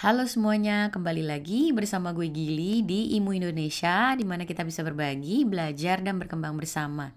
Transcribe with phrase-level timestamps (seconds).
[0.00, 5.44] Halo semuanya, kembali lagi bersama gue Gili di Imu Indonesia di mana kita bisa berbagi,
[5.44, 7.12] belajar, dan berkembang bersama.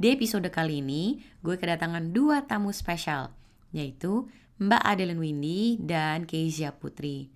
[0.00, 3.36] Di episode kali ini, gue kedatangan dua tamu spesial,
[3.68, 7.28] yaitu Mbak Adeline Windy dan Kezia Putri.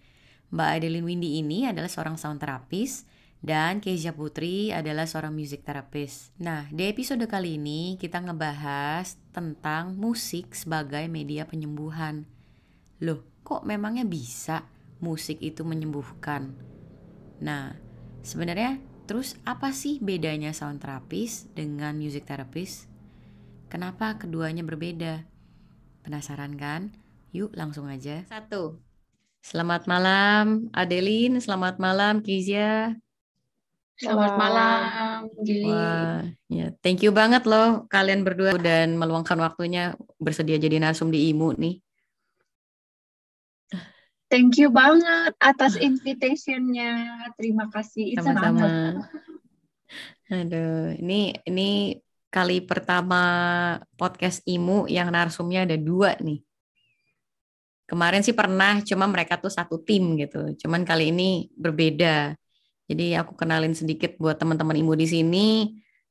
[0.49, 3.05] Mbak Adeline Windy ini adalah seorang sound therapist
[3.45, 6.33] dan Kezia Putri adalah seorang music therapist.
[6.41, 12.25] Nah, di episode kali ini kita ngebahas tentang musik sebagai media penyembuhan.
[13.05, 14.73] Loh, kok memangnya bisa?
[15.07, 16.51] Musik itu menyembuhkan.
[17.39, 17.79] Nah,
[18.27, 22.91] sebenarnya terus apa sih bedanya sound therapist dengan music therapist?
[23.71, 25.23] Kenapa keduanya berbeda?
[26.03, 26.91] Penasaran kan?
[27.31, 28.27] Yuk langsung aja.
[28.27, 28.83] Satu.
[29.47, 32.99] Selamat malam Adeline, selamat malam Kizia.
[33.97, 34.81] Selamat malam,
[35.41, 35.73] Gili.
[35.73, 36.21] Wah,
[36.53, 41.57] ya, thank you banget loh kalian berdua dan meluangkan waktunya bersedia jadi narsum di IMU
[41.57, 41.81] nih.
[44.27, 47.31] Thank you banget atas invitationnya.
[47.39, 48.19] Terima kasih.
[48.19, 49.07] Sama-sama.
[50.27, 51.95] Aduh, ini ini
[52.27, 53.23] kali pertama
[53.95, 56.43] podcast Imu yang narsumnya ada dua nih.
[57.87, 60.59] Kemarin sih pernah, cuma mereka tuh satu tim gitu.
[60.59, 62.35] Cuman kali ini berbeda.
[62.91, 65.49] Jadi aku kenalin sedikit buat teman-teman Imu di sini.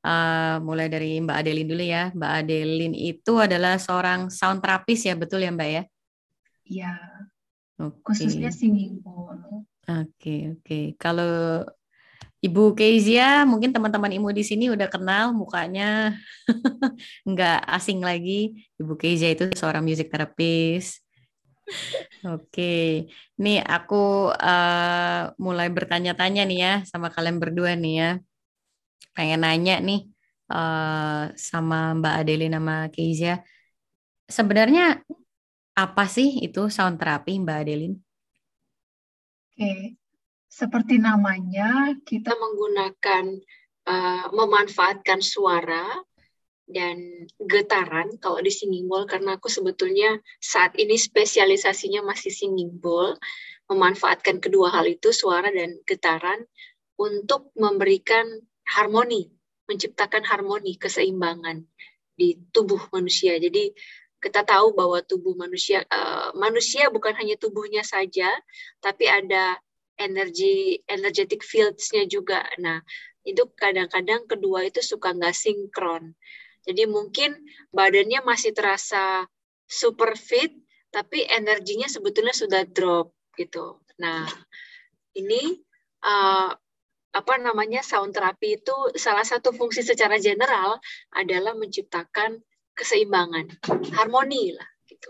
[0.06, 2.16] Uh, mulai dari Mbak Adelin dulu ya.
[2.16, 5.84] Mbak Adelin itu adalah seorang sound therapist ya, betul ya Mbak ya?
[6.64, 6.92] Iya.
[7.76, 8.02] Okay.
[8.08, 9.36] Khususnya singing bowl.
[9.36, 10.60] Oke, okay, oke.
[10.64, 10.86] Okay.
[10.96, 11.68] Kalau
[12.40, 16.14] Ibu Kezia, mungkin teman-teman Ibu di sini udah kenal mukanya,
[17.30, 18.54] nggak asing lagi.
[18.78, 21.02] Ibu Kezia itu seorang music therapist.
[21.66, 22.86] Oke, okay.
[23.42, 28.10] nih aku uh, mulai bertanya-tanya nih ya sama kalian berdua nih ya.
[29.18, 30.06] Pengen nanya nih
[30.54, 33.42] uh, sama Mbak Adeline sama Kezia.
[34.30, 35.02] Sebenarnya
[35.76, 37.98] apa sih itu sound therapy, Mbak Adeline?
[39.52, 40.00] Oke,
[40.48, 43.26] seperti namanya, kita menggunakan
[43.88, 46.00] uh, memanfaatkan suara
[46.66, 53.20] dan getaran kalau di singing bowl karena aku sebetulnya saat ini spesialisasinya masih singing bowl,
[53.70, 56.42] memanfaatkan kedua hal itu suara dan getaran
[56.96, 58.26] untuk memberikan
[58.66, 59.28] harmoni,
[59.68, 61.68] menciptakan harmoni, keseimbangan
[62.16, 63.36] di tubuh manusia.
[63.38, 63.76] Jadi
[64.24, 68.32] kita tahu bahwa tubuh manusia uh, manusia bukan hanya tubuhnya saja
[68.82, 69.60] tapi ada
[69.96, 72.44] energi energetic fields-nya juga.
[72.60, 72.84] Nah,
[73.24, 76.14] itu kadang-kadang kedua itu suka nggak sinkron.
[76.66, 77.38] Jadi mungkin
[77.70, 79.26] badannya masih terasa
[79.66, 80.52] super fit
[80.90, 83.80] tapi energinya sebetulnya sudah drop gitu.
[84.00, 84.26] Nah,
[85.16, 85.60] ini
[86.04, 86.52] uh,
[87.16, 90.80] apa namanya sound therapy itu salah satu fungsi secara general
[91.16, 92.44] adalah menciptakan
[92.76, 93.48] keseimbangan,
[93.96, 95.10] harmoni lah gitu.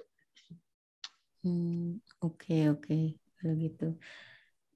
[1.43, 3.03] Hmm, oke okay, oke okay.
[3.41, 3.87] kalau gitu.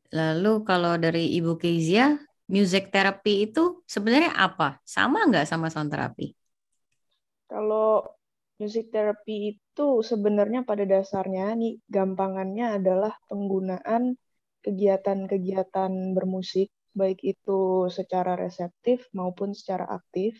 [0.10, 2.18] Lalu kalau dari Ibu Kezia,
[2.50, 4.82] music therapy itu sebenarnya apa?
[4.82, 6.34] Sama nggak sama sound therapy?
[7.46, 8.06] Kalau
[8.58, 14.18] music therapy itu sebenarnya pada dasarnya nih gampangannya adalah penggunaan
[14.66, 20.36] kegiatan-kegiatan bermusik baik itu secara reseptif maupun secara aktif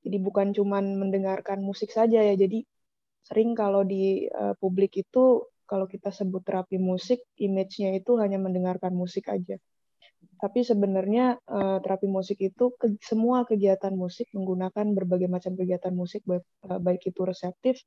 [0.00, 2.34] jadi bukan cuma mendengarkan musik saja ya.
[2.36, 2.64] Jadi
[3.20, 8.90] sering kalau di uh, publik itu kalau kita sebut terapi musik, image-nya itu hanya mendengarkan
[8.90, 9.54] musik aja.
[10.40, 16.24] Tapi sebenarnya uh, terapi musik itu ke, semua kegiatan musik menggunakan berbagai macam kegiatan musik
[16.26, 17.84] baik, uh, baik itu reseptif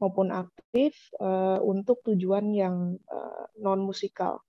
[0.00, 4.40] maupun aktif uh, untuk tujuan yang uh, non musikal.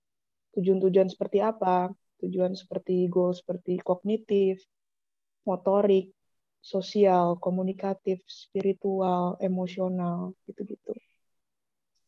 [0.56, 1.92] Tujuan-tujuan seperti apa?
[2.24, 4.64] Tujuan seperti goal seperti kognitif,
[5.44, 6.10] motorik,
[6.62, 10.94] sosial, komunikatif, spiritual, emosional, gitu-gitu.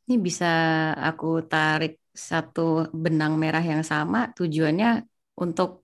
[0.06, 0.52] Ini bisa
[0.94, 5.02] aku tarik satu benang merah yang sama, tujuannya
[5.42, 5.82] untuk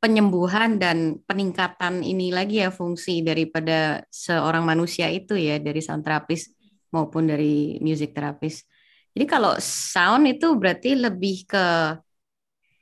[0.00, 6.54] penyembuhan dan peningkatan ini lagi ya fungsi daripada seorang manusia itu ya dari sound therapist
[6.94, 8.64] maupun dari music therapist.
[9.12, 11.64] Jadi kalau sound itu berarti lebih ke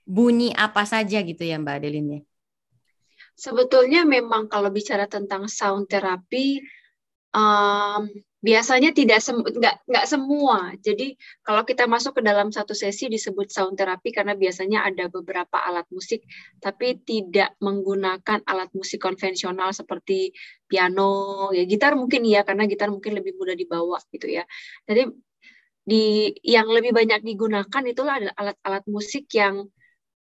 [0.05, 2.21] bunyi apa saja gitu ya Mbak Adeline ya?
[3.35, 6.63] Sebetulnya memang kalau bicara tentang sound therapy,
[7.35, 8.07] um,
[8.45, 10.71] biasanya tidak sem nggak nggak semua.
[10.79, 15.59] Jadi kalau kita masuk ke dalam satu sesi disebut sound therapy karena biasanya ada beberapa
[15.65, 16.23] alat musik,
[16.61, 20.31] tapi tidak menggunakan alat musik konvensional seperti
[20.69, 24.45] piano, ya gitar mungkin ya karena gitar mungkin lebih mudah dibawa gitu ya.
[24.85, 25.11] Jadi
[25.85, 29.69] di yang lebih banyak digunakan itulah alat-alat musik yang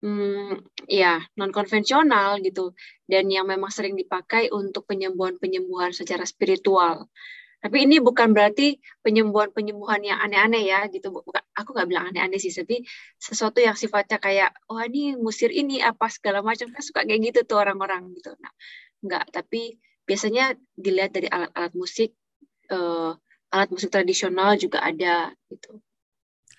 [0.03, 2.75] hmm, ya non konvensional gitu
[3.05, 7.07] dan yang memang sering dipakai untuk penyembuhan-penyembuhan secara spiritual.
[7.59, 11.11] Tapi ini bukan berarti penyembuhan-penyembuhan yang aneh-aneh ya gitu.
[11.11, 12.87] Bukan, aku nggak bilang aneh-aneh sih, tapi
[13.19, 17.39] sesuatu yang sifatnya kayak, oh ini musir ini apa segala macam kan suka kayak gitu
[17.43, 18.31] tuh orang-orang gitu.
[18.39, 18.53] Nah,
[19.03, 19.35] nggak.
[19.35, 19.75] Tapi
[20.07, 22.15] biasanya dilihat dari alat-alat musik,
[22.71, 23.11] uh,
[23.51, 25.83] alat musik tradisional juga ada gitu.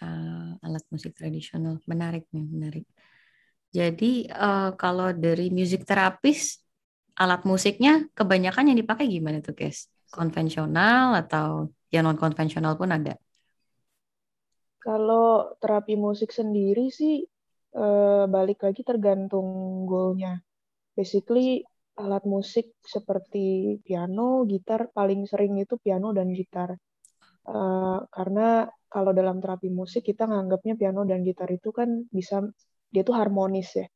[0.05, 2.85] Uh, alat musik tradisional, menarik nih, menarik.
[3.71, 6.59] Jadi uh, kalau dari musik terapis,
[7.15, 9.87] alat musiknya kebanyakan yang dipakai gimana tuh, guys?
[10.11, 13.15] konvensional atau yang non konvensional pun ada?
[14.83, 17.23] Kalau terapi musik sendiri sih
[17.75, 19.47] eh, balik lagi tergantung
[19.87, 20.43] goalnya.
[20.93, 21.63] Basically
[21.97, 26.75] alat musik seperti piano, gitar paling sering itu piano dan gitar.
[27.41, 32.45] Uh, karena kalau dalam terapi musik kita nganggapnya piano dan gitar itu kan bisa
[32.91, 33.87] dia tuh harmonis ya.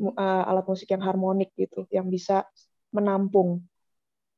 [0.00, 2.48] Uh, alat musik yang harmonik gitu, yang bisa
[2.88, 3.60] menampung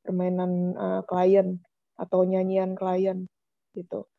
[0.03, 1.63] permainan uh, klien
[1.95, 3.31] atau nyanyian klien
[3.77, 4.11] gitu.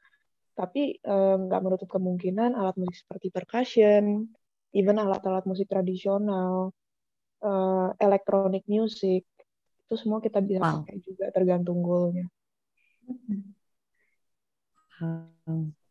[0.55, 4.29] Tapi uh, nggak menutup kemungkinan alat musik seperti percussion,
[4.71, 6.71] even alat-alat musik tradisional,
[7.43, 9.25] uh, electronic music,
[9.83, 10.81] itu semua kita bisa wow.
[10.81, 12.29] pakai juga tergantung goalnya.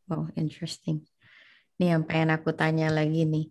[0.09, 1.05] wow, interesting.
[1.77, 3.51] Nih yang pengen aku tanya lagi nih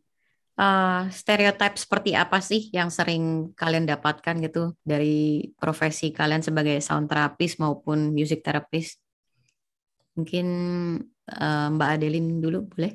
[0.58, 7.08] uh, stereotip seperti apa sih yang sering kalian dapatkan gitu dari profesi kalian sebagai sound
[7.08, 9.00] therapist maupun music therapist?
[10.18, 10.48] Mungkin
[11.32, 12.92] uh, Mbak Adelin dulu boleh?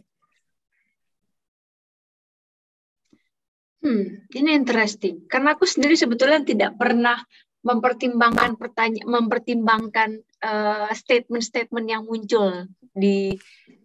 [3.87, 5.31] Hmm, ini interesting.
[5.31, 7.23] Karena aku sendiri sebetulnya tidak pernah
[7.63, 10.11] mempertimbangkan pertanyaan, mempertimbangkan
[10.43, 13.35] uh, statement-statement yang muncul di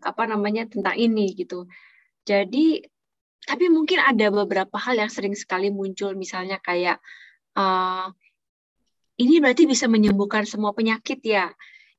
[0.01, 1.69] apa namanya tentang ini gitu.
[2.25, 2.81] Jadi
[3.45, 7.01] tapi mungkin ada beberapa hal yang sering sekali muncul, misalnya kayak
[7.57, 8.09] uh,
[9.17, 11.49] ini berarti bisa menyembuhkan semua penyakit ya.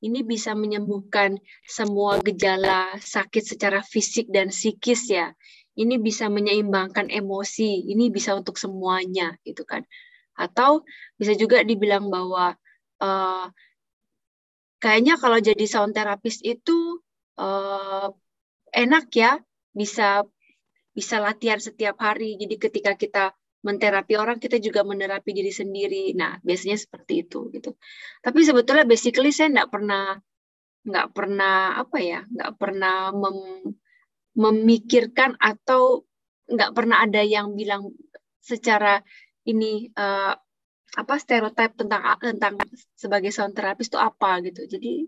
[0.03, 5.31] Ini bisa menyembuhkan semua gejala sakit secara fisik dan psikis ya.
[5.79, 7.87] Ini bisa menyeimbangkan emosi.
[7.87, 9.87] Ini bisa untuk semuanya gitu kan.
[10.35, 10.83] Atau
[11.15, 12.59] bisa juga dibilang bahwa
[12.99, 13.47] uh,
[14.83, 16.99] kayaknya kalau jadi sound therapist itu
[17.39, 18.11] uh,
[18.75, 19.39] enak ya
[19.71, 20.27] bisa
[20.93, 22.37] bisa latihan setiap hari.
[22.37, 23.25] Jadi ketika kita
[23.63, 26.13] menterapi orang, kita juga menerapi diri sendiri.
[26.19, 27.75] Nah, biasanya seperti itu gitu.
[28.21, 30.19] Tapi sebetulnya basically saya nggak pernah
[30.83, 33.39] nggak pernah apa ya, nggak pernah mem,
[34.35, 36.03] memikirkan atau
[36.51, 37.95] nggak pernah ada yang bilang
[38.43, 38.99] secara
[39.47, 40.35] ini uh,
[40.93, 42.55] apa stereotip tentang tentang
[42.99, 44.67] sebagai sound therapist itu apa gitu.
[44.69, 45.07] Jadi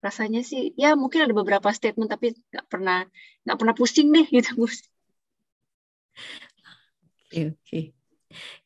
[0.00, 3.04] rasanya sih ya mungkin ada beberapa statement tapi nggak pernah
[3.44, 4.52] nggak pernah pusing deh gitu
[7.26, 7.80] Oke, oke.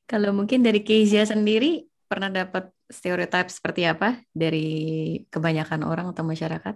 [0.04, 4.68] Kalau mungkin dari Kezia sendiri pernah dapat stereotip seperti apa dari
[5.30, 6.74] kebanyakan orang atau masyarakat?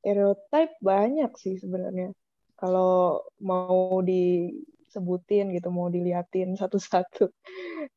[0.00, 2.16] Stereotip banyak sih sebenarnya.
[2.58, 7.28] Kalau mau disebutin gitu, mau diliatin satu-satu.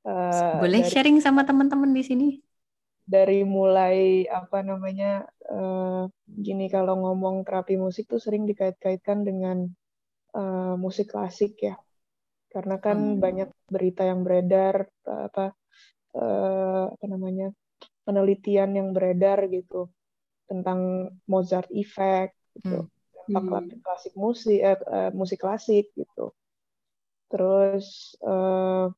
[0.03, 2.27] Uh, Boleh dari, sharing sama teman-teman di sini?
[3.07, 9.71] Dari mulai apa namanya, uh, gini kalau ngomong terapi musik tuh sering dikait-kaitkan dengan
[10.35, 11.75] uh, musik klasik ya
[12.51, 13.19] karena kan hmm.
[13.23, 15.55] banyak berita yang beredar apa
[16.15, 17.55] uh, apa namanya
[18.03, 19.87] penelitian yang beredar gitu
[20.51, 22.91] tentang Mozart effect gitu
[23.31, 23.39] hmm.
[23.39, 23.79] hmm.
[23.79, 26.35] klasik musik eh, uh, musik klasik gitu
[27.31, 28.91] terus uh,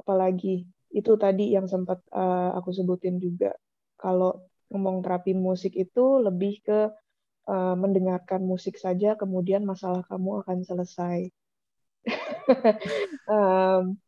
[0.00, 0.64] apalagi
[0.96, 3.52] itu tadi yang sempat uh, aku sebutin juga
[4.00, 6.88] kalau ngomong terapi musik itu lebih ke
[7.46, 11.18] uh, mendengarkan musik saja, kemudian masalah kamu akan selesai.
[13.34, 13.98] um,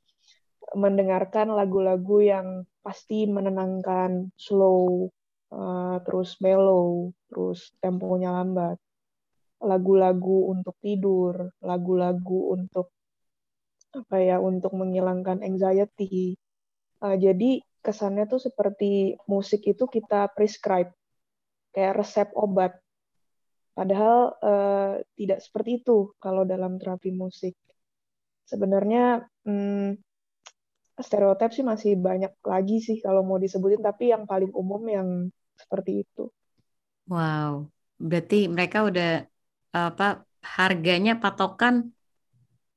[0.76, 2.47] mendengarkan lagu-lagu yang
[2.85, 5.09] pasti menenangkan, slow,
[5.54, 8.76] uh, terus mellow, terus temponya lambat.
[9.59, 12.95] Lagu-lagu untuk tidur, lagu-lagu untuk
[13.90, 16.37] apa ya, untuk menghilangkan anxiety.
[17.02, 20.92] Uh, jadi kesannya tuh seperti musik itu kita prescribe
[21.73, 22.75] kayak resep obat
[23.78, 27.54] Padahal uh, tidak seperti itu kalau dalam terapi musik.
[28.42, 29.94] Sebenarnya hmm,
[30.99, 35.08] stereotip sih masih banyak lagi sih kalau mau disebutin, tapi yang paling umum yang
[35.54, 36.26] seperti itu.
[37.06, 37.70] Wow,
[38.02, 39.23] berarti mereka udah
[39.70, 41.94] apa harganya patokan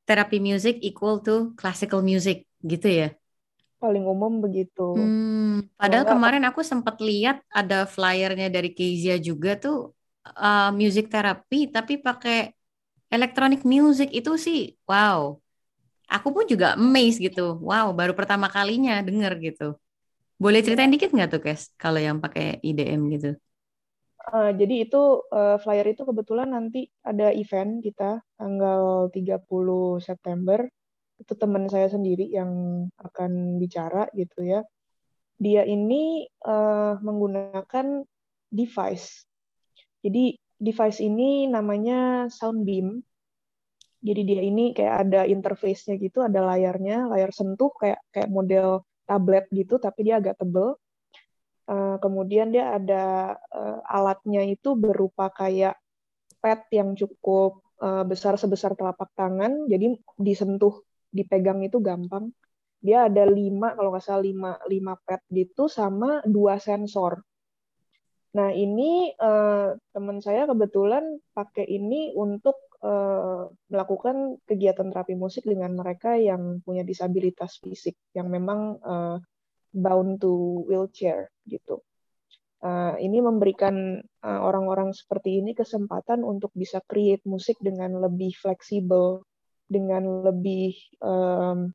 [0.05, 3.09] terapi musik equal to classical music gitu ya?
[3.81, 4.85] Paling umum begitu.
[4.93, 11.69] Hmm, padahal kemarin aku sempat lihat ada flyernya dari Kezia juga tuh uh, music therapy
[11.69, 12.53] tapi pakai
[13.11, 15.37] electronic music itu sih wow.
[16.11, 17.55] Aku pun juga amazed gitu.
[17.63, 19.79] Wow, baru pertama kalinya denger gitu.
[20.35, 23.31] Boleh ceritain dikit nggak tuh, Kes, kalau yang pakai IDM gitu?
[24.27, 30.67] Uh, jadi itu uh, flyer itu kebetulan nanti ada event kita tanggal 30 September.
[31.15, 32.51] Itu teman saya sendiri yang
[32.99, 34.67] akan bicara gitu ya.
[35.39, 38.03] Dia ini uh, menggunakan
[38.51, 39.30] device.
[40.01, 43.01] Jadi device ini namanya Soundbeam.
[44.01, 49.45] Jadi dia ini kayak ada interface-nya gitu, ada layarnya, layar sentuh kayak kayak model tablet
[49.53, 50.73] gitu, tapi dia agak tebel.
[51.69, 55.77] Uh, kemudian dia ada uh, alatnya itu berupa kayak
[56.41, 60.81] pad yang cukup uh, besar sebesar telapak tangan, jadi disentuh,
[61.13, 62.33] dipegang itu gampang.
[62.81, 67.21] Dia ada lima, kalau nggak salah lima, lima pad gitu, sama dua sensor.
[68.31, 75.75] Nah ini uh, teman saya kebetulan pakai ini untuk uh, melakukan kegiatan terapi musik dengan
[75.75, 79.17] mereka yang punya disabilitas fisik yang memang uh,
[79.75, 81.83] bound to wheelchair gitu.
[82.61, 89.25] Uh, ini memberikan orang-orang uh, seperti ini kesempatan untuk bisa create musik dengan lebih fleksibel,
[89.65, 91.73] dengan lebih um,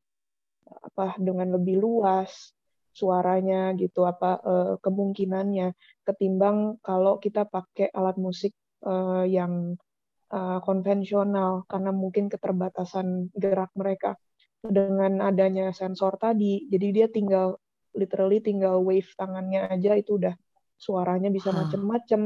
[0.63, 2.55] apa, dengan lebih luas
[2.95, 5.75] suaranya gitu, apa uh, kemungkinannya
[6.07, 8.55] ketimbang kalau kita pakai alat musik
[8.87, 9.75] uh, yang
[10.31, 14.15] uh, konvensional karena mungkin keterbatasan gerak mereka
[14.63, 16.65] dengan adanya sensor tadi.
[16.71, 17.59] Jadi dia tinggal
[17.91, 20.35] literally tinggal wave tangannya aja itu udah
[20.77, 21.57] suaranya bisa hmm.
[21.57, 22.21] macem-macem.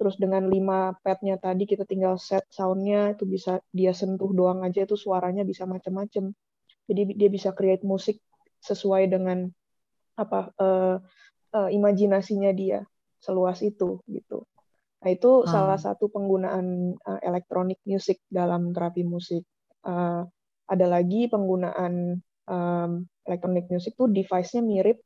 [0.00, 4.88] Terus dengan lima padnya tadi kita tinggal set soundnya itu bisa dia sentuh doang aja
[4.88, 6.32] itu suaranya bisa macem-macem.
[6.88, 8.16] Jadi dia bisa create musik
[8.64, 9.48] sesuai dengan
[10.16, 10.96] apa uh,
[11.56, 12.84] uh, imajinasinya dia
[13.20, 14.48] seluas itu gitu
[15.00, 15.48] Nah, itu hmm.
[15.48, 19.48] salah satu penggunaan uh, electronic music dalam terapi musik.
[19.80, 20.28] Uh,
[20.68, 22.90] ada lagi penggunaan um,
[23.24, 25.00] electronic music tuh device-nya mirip,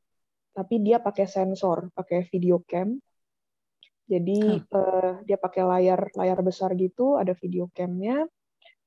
[0.50, 2.98] tapi dia pakai sensor, pakai video cam.
[4.10, 4.74] Jadi hmm.
[4.74, 8.26] uh, dia pakai layar layar besar gitu, ada video cam-nya.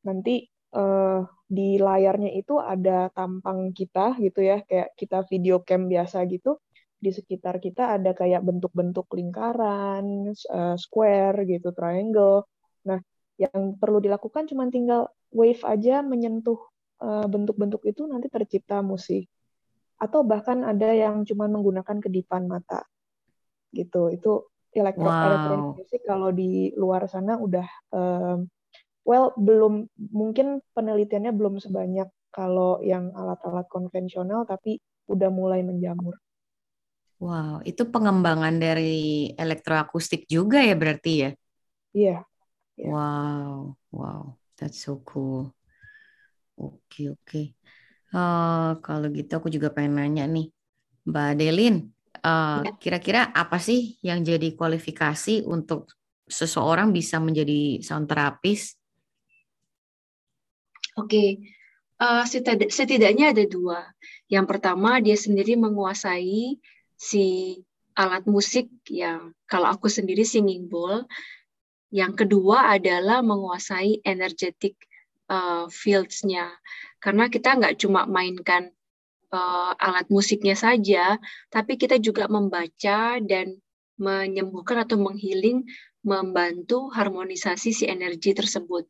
[0.03, 0.43] Nanti
[0.75, 6.60] uh, di layarnya itu ada tampang kita gitu ya, kayak kita video cam biasa gitu
[6.98, 12.50] di sekitar kita ada kayak bentuk-bentuk lingkaran, uh, square gitu, triangle.
[12.89, 12.98] Nah,
[13.38, 16.58] yang perlu dilakukan cuma tinggal wave aja menyentuh
[16.98, 19.30] eh, bentuk-bentuk uh, itu nanti tercipta musik.
[20.01, 22.82] Atau bahkan ada yang cuma menggunakan kedipan mata.
[23.70, 24.10] Gitu.
[24.10, 25.25] Itu elektro wow.
[25.30, 28.46] elektronik musik kalau di luar sana udah um,
[29.06, 34.77] well belum mungkin penelitiannya belum sebanyak kalau yang alat-alat konvensional tapi
[35.10, 36.13] udah mulai menjamur.
[37.17, 41.31] Wow, itu pengembangan dari elektroakustik juga ya berarti ya?
[41.97, 42.17] Iya.
[42.77, 42.93] Yeah.
[42.93, 45.50] Wow, wow, that's so cool.
[46.53, 47.21] Oke, okay, oke.
[47.25, 47.45] Okay.
[48.13, 50.53] Uh, eh, kalau gitu aku juga pengen nanya nih,
[51.09, 51.79] Mbak Adeline,
[52.21, 55.89] uh, kira-kira apa sih yang jadi kualifikasi untuk
[56.29, 58.77] seseorang bisa menjadi sound therapist?
[60.97, 61.29] Oke, okay.
[61.97, 62.25] uh,
[62.69, 63.89] setidaknya ada dua.
[64.29, 66.62] Yang pertama, dia sendiri menguasai
[66.98, 67.56] si
[67.94, 71.06] alat musik yang kalau aku sendiri singing bowl.
[71.88, 74.75] Yang kedua adalah menguasai energetic
[75.32, 76.51] uh, fields-nya.
[77.00, 78.75] Karena kita nggak cuma mainkan
[79.32, 81.16] uh, alat musiknya saja,
[81.48, 83.56] tapi kita juga membaca dan
[83.96, 85.63] menyembuhkan atau menghealing,
[86.04, 88.86] membantu harmonisasi si energi tersebut.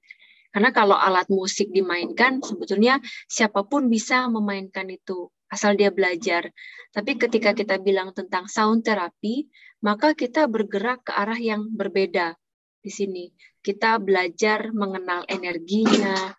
[0.51, 2.97] Karena kalau alat musik dimainkan, sebetulnya
[3.29, 6.51] siapa pun bisa memainkan itu asal dia belajar.
[6.91, 9.47] Tapi ketika kita bilang tentang sound therapy,
[9.83, 12.35] maka kita bergerak ke arah yang berbeda
[12.81, 13.25] di sini.
[13.61, 16.35] Kita belajar mengenal energinya,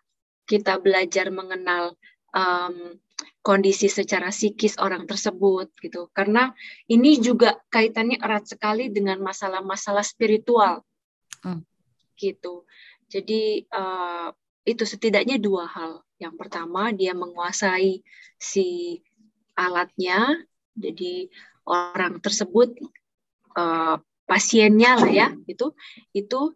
[0.49, 1.93] kita belajar mengenal
[2.33, 2.97] um,
[3.39, 6.09] kondisi secara psikis orang tersebut gitu.
[6.11, 6.51] Karena
[6.89, 10.83] ini juga kaitannya erat sekali dengan masalah-masalah spiritual.
[11.45, 11.63] Hmm.
[12.19, 12.67] Gitu.
[13.09, 14.29] Jadi uh,
[14.67, 16.03] itu setidaknya dua hal.
[16.19, 18.03] Yang pertama dia menguasai
[18.35, 18.99] si
[19.55, 20.39] alatnya,
[20.75, 21.27] jadi
[21.67, 22.75] orang tersebut
[23.55, 23.99] uh,
[24.29, 25.73] pasiennya lah ya itu
[26.13, 26.53] itu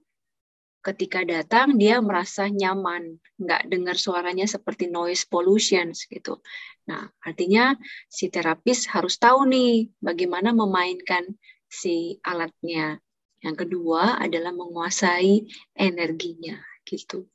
[0.83, 6.43] ketika datang dia merasa nyaman, nggak dengar suaranya seperti noise pollution gitu.
[6.91, 7.79] Nah artinya
[8.12, 11.24] si terapis harus tahu nih bagaimana memainkan
[11.72, 13.00] si alatnya.
[13.43, 17.27] Yang kedua adalah menguasai energinya gitu.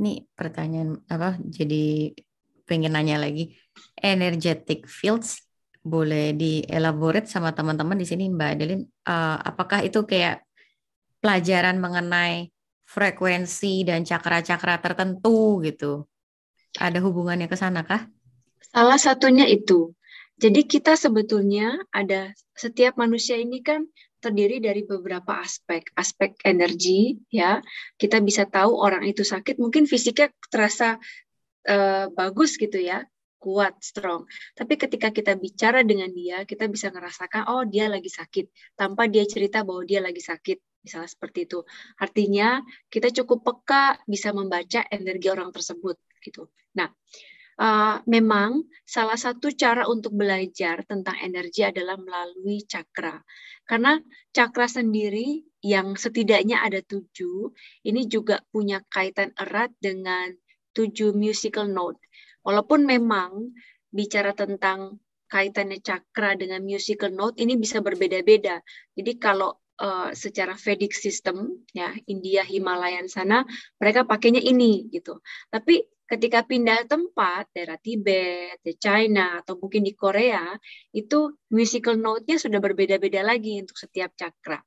[0.00, 1.36] Ini pertanyaan apa?
[1.44, 2.16] Jadi
[2.64, 3.52] pengen nanya lagi.
[4.00, 5.44] Energetic fields
[5.80, 8.84] boleh dielaborate sama teman-teman di sini Mbak Adeline.
[9.04, 10.40] Uh, apakah itu kayak
[11.20, 12.48] pelajaran mengenai
[12.88, 16.08] frekuensi dan cakra-cakra tertentu gitu?
[16.80, 18.08] Ada hubungannya ke sana kah?
[18.72, 19.92] Salah satunya itu.
[20.40, 23.84] Jadi kita sebetulnya ada setiap manusia ini kan
[24.20, 25.90] terdiri dari beberapa aspek.
[25.96, 27.58] Aspek energi, ya.
[27.96, 31.00] Kita bisa tahu orang itu sakit, mungkin fisiknya terasa
[31.66, 33.02] uh, bagus gitu ya,
[33.40, 34.28] kuat, strong.
[34.52, 39.24] Tapi ketika kita bicara dengan dia, kita bisa ngerasakan, oh dia lagi sakit, tanpa dia
[39.24, 40.60] cerita bahwa dia lagi sakit.
[40.80, 41.60] Misalnya seperti itu.
[42.00, 46.48] Artinya kita cukup peka bisa membaca energi orang tersebut gitu.
[46.76, 46.88] Nah,
[47.60, 53.20] uh, memang salah satu cara untuk belajar tentang energi adalah melalui cakra.
[53.68, 54.00] Karena
[54.32, 57.52] cakra sendiri yang setidaknya ada tujuh,
[57.86, 60.32] ini juga punya kaitan erat dengan
[60.72, 62.00] tujuh musical note.
[62.42, 63.52] Walaupun memang
[63.92, 64.98] bicara tentang
[65.30, 68.58] kaitannya cakra dengan musical note ini bisa berbeda-beda.
[68.98, 73.46] Jadi kalau uh, secara Vedic system ya India Himalayan sana
[73.78, 75.22] mereka pakainya ini gitu.
[75.52, 80.58] Tapi ketika pindah tempat daerah Tibet, di China atau mungkin di Korea
[80.90, 84.58] itu musical note-nya sudah berbeda-beda lagi untuk setiap cakra.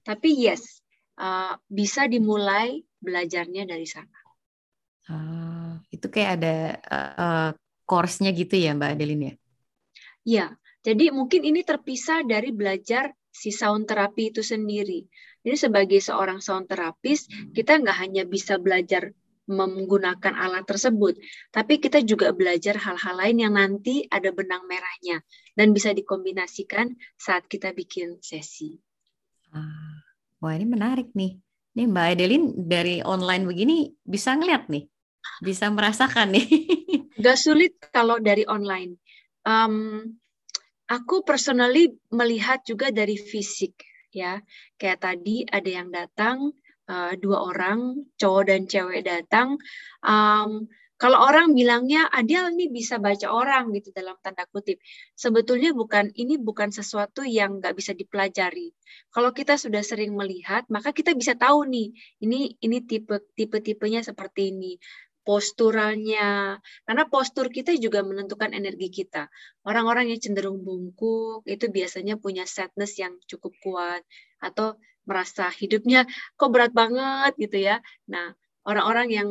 [0.00, 0.80] Tapi yes,
[1.20, 4.18] uh, bisa dimulai belajarnya dari sana.
[5.10, 6.56] Uh, itu kayak ada
[6.88, 7.50] uh,
[7.84, 9.34] course-nya gitu ya Mbak Adeline ya?
[10.20, 10.46] Ya,
[10.80, 15.04] jadi mungkin ini terpisah dari belajar si sound terapi itu sendiri.
[15.44, 19.12] Jadi sebagai seorang sound terapis, kita nggak hanya bisa belajar
[19.50, 21.18] menggunakan alat tersebut,
[21.50, 25.26] tapi kita juga belajar hal-hal lain yang nanti ada benang merahnya
[25.58, 28.78] dan bisa dikombinasikan saat kita bikin sesi.
[29.50, 29.98] Ah,
[30.38, 31.34] wah ini menarik nih.
[31.74, 34.86] Nih Mbak Adeline dari online begini bisa ngeliat nih,
[35.42, 36.46] bisa merasakan nih.
[37.24, 38.96] Gak sulit kalau dari online.
[39.42, 40.02] Um,
[40.90, 43.78] aku personally melihat juga dari fisik
[44.10, 44.42] ya.
[44.78, 46.54] Kayak tadi ada yang datang
[46.90, 49.54] uh, dua orang cowok dan cewek datang
[50.02, 50.66] um,
[51.00, 54.84] kalau orang bilangnya Adil nih bisa baca orang gitu dalam tanda kutip.
[55.16, 58.76] Sebetulnya bukan ini bukan sesuatu yang nggak bisa dipelajari.
[59.08, 64.04] Kalau kita sudah sering melihat, maka kita bisa tahu nih, ini ini tipe tipe tipenya
[64.04, 64.76] seperti ini
[65.24, 66.60] posturalnya.
[66.84, 69.32] Karena postur kita juga menentukan energi kita.
[69.64, 74.04] Orang-orang yang cenderung bungkuk itu biasanya punya sadness yang cukup kuat
[74.36, 74.76] atau
[75.08, 77.76] merasa hidupnya kok berat banget gitu ya.
[78.08, 78.32] Nah,
[78.66, 79.28] orang-orang yang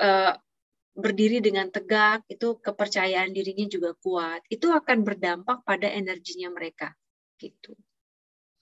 [0.00, 0.34] uh,
[0.96, 4.42] berdiri dengan tegak itu kepercayaan dirinya juga kuat.
[4.50, 6.92] Itu akan berdampak pada energinya mereka
[7.40, 7.72] gitu.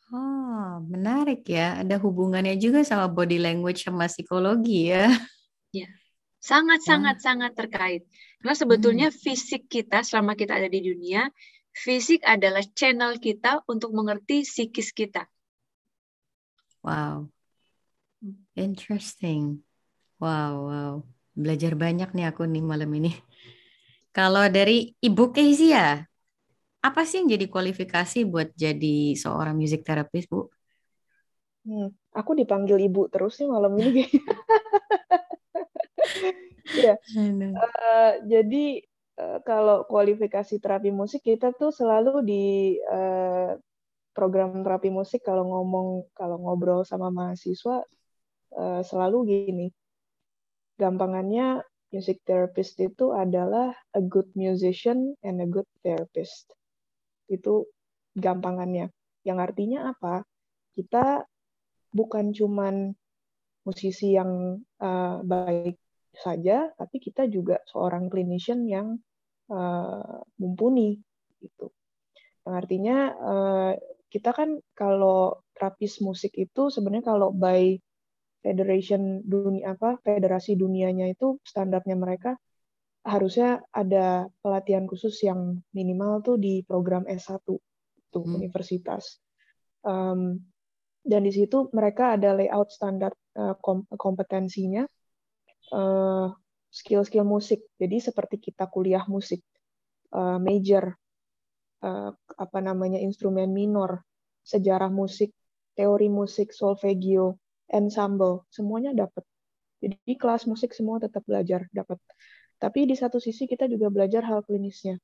[0.09, 1.85] Oh, menarik ya.
[1.85, 5.13] Ada hubungannya juga sama body language sama psikologi ya.
[5.69, 5.89] Ya.
[6.41, 8.09] Sangat sangat sangat terkait.
[8.41, 9.19] Karena sebetulnya hmm.
[9.19, 11.29] fisik kita selama kita ada di dunia,
[11.75, 15.29] fisik adalah channel kita untuk mengerti psikis kita.
[16.83, 17.31] Wow.
[18.59, 19.63] Interesting.
[20.19, 20.95] Wow, wow.
[21.39, 23.15] Belajar banyak nih aku nih malam ini.
[24.11, 26.03] Kalau dari Ibu Kezia,
[26.83, 30.51] apa sih yang jadi kualifikasi buat jadi seorang music therapist, Bu?
[31.63, 34.09] Hmm, aku dipanggil Ibu terus nih malam ini.
[36.87, 36.95] ya.
[37.15, 38.65] Uh, jadi
[39.21, 42.45] uh, kalau kualifikasi terapi musik kita tuh selalu di
[42.89, 43.55] uh,
[44.19, 47.87] program terapi musik kalau ngomong kalau ngobrol sama mahasiswa
[48.59, 49.67] uh, selalu gini.
[50.75, 51.63] Gampangannya
[51.95, 56.51] music therapist itu adalah a good musician and a good therapist.
[57.31, 57.71] Itu
[58.19, 58.91] gampangannya.
[59.23, 60.27] Yang artinya apa?
[60.75, 61.23] Kita
[61.95, 62.91] bukan cuman
[63.63, 65.79] musisi yang uh, baik
[66.19, 68.99] saja tapi kita juga seorang clinician yang
[69.55, 70.99] uh, mumpuni
[71.39, 71.71] gitu.
[72.43, 72.99] Yang artinya
[74.09, 77.77] kita kan kalau terapis musik itu sebenarnya kalau by
[78.41, 82.39] federation dunia apa federasi dunianya itu standarnya mereka
[83.05, 87.41] harusnya ada pelatihan khusus yang minimal tuh di program S1
[88.13, 88.37] tuh hmm.
[88.37, 89.21] universitas.
[89.81, 90.45] Um,
[91.09, 94.85] dan di situ mereka ada layout standar uh, kom kompetensinya
[95.73, 96.29] uh,
[96.69, 97.65] skill-skill musik.
[97.81, 99.41] Jadi seperti kita kuliah musik
[100.13, 100.93] uh, major
[101.83, 104.03] uh, apa namanya instrumen minor,
[104.43, 105.35] sejarah musik,
[105.79, 107.39] teori musik, solfeggio,
[107.71, 109.25] ensemble, semuanya dapat.
[109.79, 111.99] Jadi kelas musik semua tetap belajar dapat.
[112.59, 114.99] Tapi di satu sisi kita juga belajar hal klinisnya.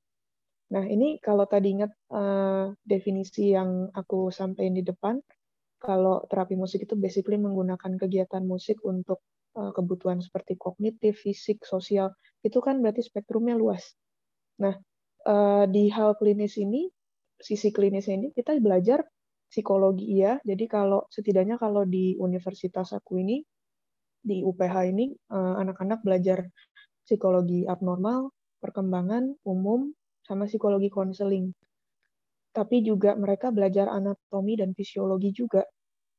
[0.74, 5.22] Nah ini kalau tadi ingat uh, definisi yang aku sampaikan di depan,
[5.78, 9.22] kalau terapi musik itu basically menggunakan kegiatan musik untuk
[9.54, 12.10] uh, kebutuhan seperti kognitif, fisik, sosial,
[12.42, 13.94] itu kan berarti spektrumnya luas.
[14.58, 14.74] Nah,
[15.26, 16.88] uh, di hal klinis ini,
[17.40, 19.04] sisi klinis ini kita belajar
[19.54, 20.42] psikologi iya.
[20.42, 23.38] Jadi kalau setidaknya kalau di universitas aku ini
[24.24, 26.48] di UPH ini eh, anak-anak belajar
[27.04, 29.92] psikologi abnormal, perkembangan umum,
[30.24, 31.52] sama psikologi konseling.
[32.56, 35.62] Tapi juga mereka belajar anatomi dan fisiologi juga.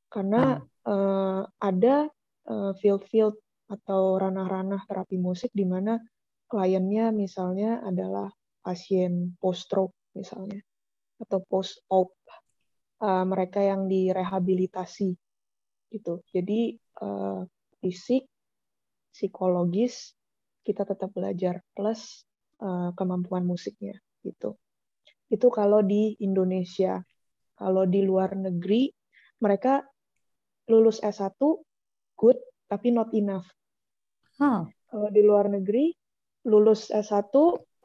[0.06, 0.64] Karena hmm.
[0.86, 2.06] uh, ada
[2.46, 5.98] uh, field-field atau ranah-ranah terapi musik di mana
[6.46, 8.30] kliennya misalnya adalah
[8.66, 10.66] pasien post-stroke misalnya
[11.22, 12.18] atau post-op
[13.06, 15.14] uh, mereka yang direhabilitasi
[15.94, 16.26] gitu.
[16.34, 16.76] Jadi
[17.06, 17.46] uh,
[17.80, 18.26] fisik,
[19.14, 20.18] psikologis
[20.66, 22.26] kita tetap belajar plus
[22.60, 24.58] uh, kemampuan musiknya gitu.
[25.30, 27.06] Itu kalau di Indonesia.
[27.56, 28.92] Kalau di luar negeri
[29.40, 29.80] mereka
[30.68, 31.40] lulus S1
[32.20, 32.36] good
[32.68, 33.48] tapi not enough.
[34.44, 34.68] Oh.
[34.92, 35.96] Kalau di luar negeri
[36.44, 37.32] lulus S1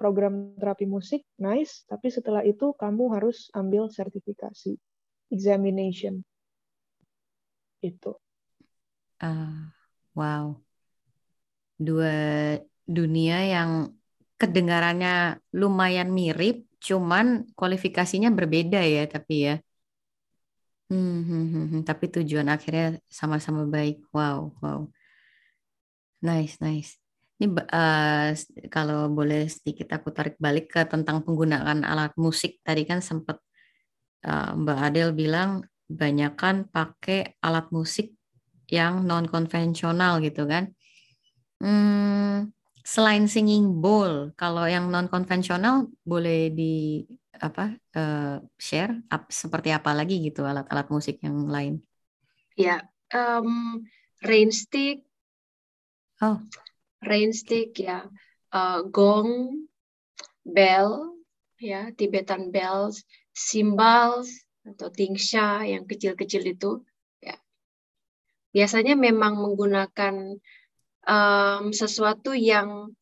[0.00, 4.80] program terapi musik nice, tapi setelah itu kamu harus ambil sertifikasi
[5.28, 6.24] examination.
[7.84, 8.16] Itu.
[9.20, 9.68] Uh,
[10.16, 10.56] wow.
[11.76, 12.56] Dua
[12.88, 13.92] dunia yang
[14.40, 19.56] kedengarannya lumayan mirip, cuman kualifikasinya berbeda ya, tapi ya.
[20.90, 21.82] Hmm, hmm, hmm, hmm.
[21.86, 24.00] tapi tujuan akhirnya sama-sama baik.
[24.10, 24.88] Wow, wow.
[26.20, 26.99] Nice, nice.
[27.40, 28.36] Ini uh,
[28.68, 32.60] kalau boleh sedikit aku tarik balik ke tentang penggunaan alat musik.
[32.60, 33.40] Tadi kan sempat
[34.28, 38.12] uh, Mbak Adel bilang banyakkan pakai alat musik
[38.68, 40.68] yang non konvensional gitu kan.
[41.64, 42.52] Hmm,
[42.84, 47.08] selain singing bowl, kalau yang non konvensional boleh di
[47.40, 51.80] apa uh, share up, seperti apa lagi gitu alat-alat musik yang lain?
[52.52, 52.84] Ya,
[53.16, 53.80] um,
[54.20, 55.08] rain stick.
[56.20, 56.36] Oh,
[57.00, 58.06] rain stick ya,
[58.52, 59.64] uh, gong,
[60.44, 61.16] bell,
[61.60, 64.32] ya Tibetan bells, cymbals
[64.64, 66.84] atau tingsha yang kecil-kecil itu.
[67.20, 67.36] Ya.
[68.52, 70.36] Biasanya memang menggunakan
[71.08, 72.92] um, sesuatu yang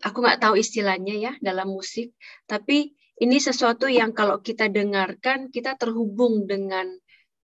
[0.00, 2.16] aku nggak tahu istilahnya ya dalam musik,
[2.48, 6.88] tapi ini sesuatu yang kalau kita dengarkan kita terhubung dengan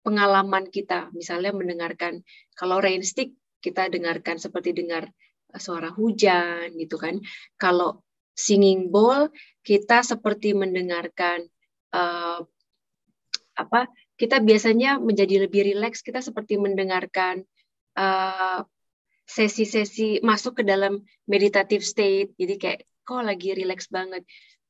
[0.01, 1.13] pengalaman kita.
[1.13, 2.25] Misalnya mendengarkan
[2.57, 5.11] kalau rain stick kita dengarkan seperti dengar
[5.59, 7.19] suara hujan gitu kan.
[7.59, 9.33] Kalau singing bowl
[9.67, 11.51] kita seperti mendengarkan
[11.91, 12.47] uh,
[13.57, 13.91] apa?
[14.17, 16.01] Kita biasanya menjadi lebih rileks.
[16.01, 17.45] Kita seperti mendengarkan
[18.01, 18.61] eh,
[19.29, 22.33] sesi-sesi masuk ke dalam meditative state.
[22.41, 24.25] Jadi kayak kok lagi rileks banget.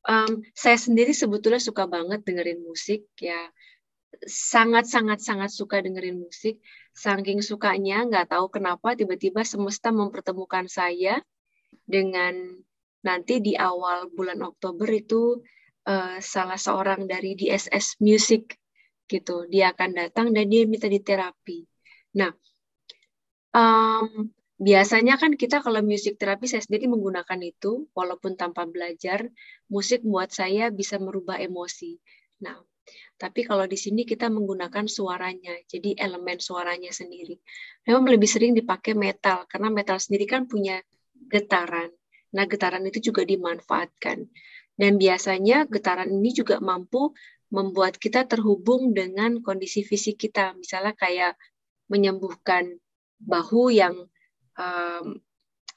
[0.06, 3.50] Um, saya sendiri sebetulnya suka banget dengerin musik ya
[4.22, 6.62] sangat sangat sangat suka dengerin musik
[6.96, 11.20] saking sukanya nggak tahu kenapa tiba-tiba semesta mempertemukan saya
[11.84, 12.56] dengan
[13.04, 15.44] nanti di awal bulan Oktober itu
[15.86, 18.56] uh, salah seorang dari DSS Music
[19.06, 21.68] gitu dia akan datang dan dia minta diterapi
[22.16, 22.32] nah
[23.56, 29.32] Um, biasanya kan kita kalau musik terapi saya sendiri menggunakan itu, walaupun tanpa belajar,
[29.72, 31.96] musik buat saya bisa merubah emosi.
[32.44, 32.60] Nah,
[33.16, 37.40] tapi kalau di sini kita menggunakan suaranya, jadi elemen suaranya sendiri.
[37.88, 40.84] Memang lebih sering dipakai metal, karena metal sendiri kan punya
[41.32, 41.88] getaran.
[42.36, 44.28] Nah, getaran itu juga dimanfaatkan.
[44.76, 47.16] Dan biasanya getaran ini juga mampu
[47.48, 50.52] membuat kita terhubung dengan kondisi fisik kita.
[50.52, 51.40] Misalnya kayak
[51.88, 52.76] menyembuhkan
[53.16, 53.96] bahu yang
[54.60, 55.06] um,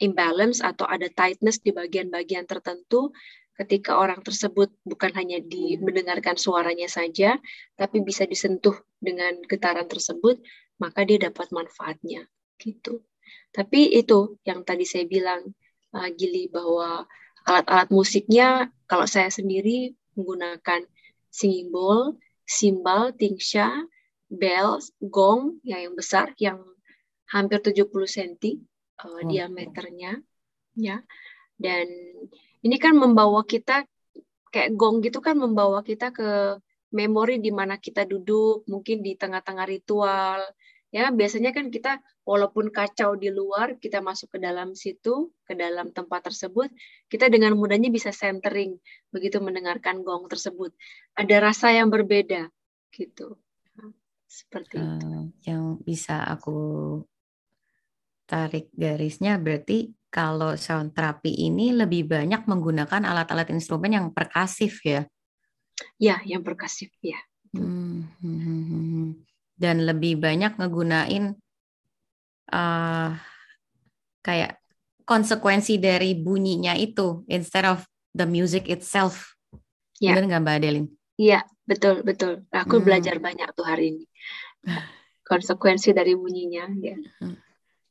[0.04, 3.16] imbalance atau ada tightness di bagian-bagian tertentu
[3.60, 7.36] ketika orang tersebut bukan hanya di mendengarkan suaranya saja
[7.76, 10.40] tapi bisa disentuh dengan getaran tersebut
[10.80, 12.24] maka dia dapat manfaatnya
[12.56, 13.04] gitu
[13.52, 15.52] tapi itu yang tadi saya bilang
[15.94, 17.06] uh, Gili bahwa
[17.48, 20.86] alat-alat musiknya kalau saya sendiri menggunakan
[21.30, 23.86] singing bowl, simbal, tingsha,
[24.30, 26.62] bells, gong yang yang besar yang
[27.30, 28.34] hampir 70 cm
[29.02, 29.22] uh, oh.
[29.26, 30.22] diameternya
[30.78, 31.02] ya.
[31.60, 31.88] Dan
[32.66, 33.88] ini kan membawa kita
[34.50, 36.58] kayak gong gitu kan membawa kita ke
[36.90, 40.42] memori di mana kita duduk, mungkin di tengah-tengah ritual.
[40.90, 45.94] Ya, biasanya kan kita walaupun kacau di luar, kita masuk ke dalam situ, ke dalam
[45.94, 46.74] tempat tersebut,
[47.06, 48.82] kita dengan mudahnya bisa centering
[49.14, 50.74] begitu mendengarkan gong tersebut.
[51.14, 52.50] Ada rasa yang berbeda
[52.90, 53.38] gitu.
[54.26, 55.06] Seperti itu.
[55.10, 56.58] Eh, yang bisa aku
[58.30, 65.06] tarik garisnya berarti kalau sound terapi ini lebih banyak menggunakan alat-alat instrumen yang perkasif ya?
[66.02, 67.18] Ya, yang perkasif ya.
[67.54, 69.08] Hmm, hmm, hmm, hmm.
[69.56, 71.38] Dan lebih banyak ngegunain
[72.54, 73.10] uh,
[74.26, 74.60] kayak
[75.06, 79.34] konsekuensi dari bunyinya itu instead of the music itself.
[79.98, 80.14] Ya.
[80.14, 80.86] Benar nggak Mbak Adelin?
[81.20, 82.48] Iya, betul betul.
[82.54, 82.86] Aku hmm.
[82.86, 84.06] belajar banyak tuh hari ini.
[85.30, 86.98] Konsekuensi dari bunyinya, ya.
[87.22, 87.38] Hmm.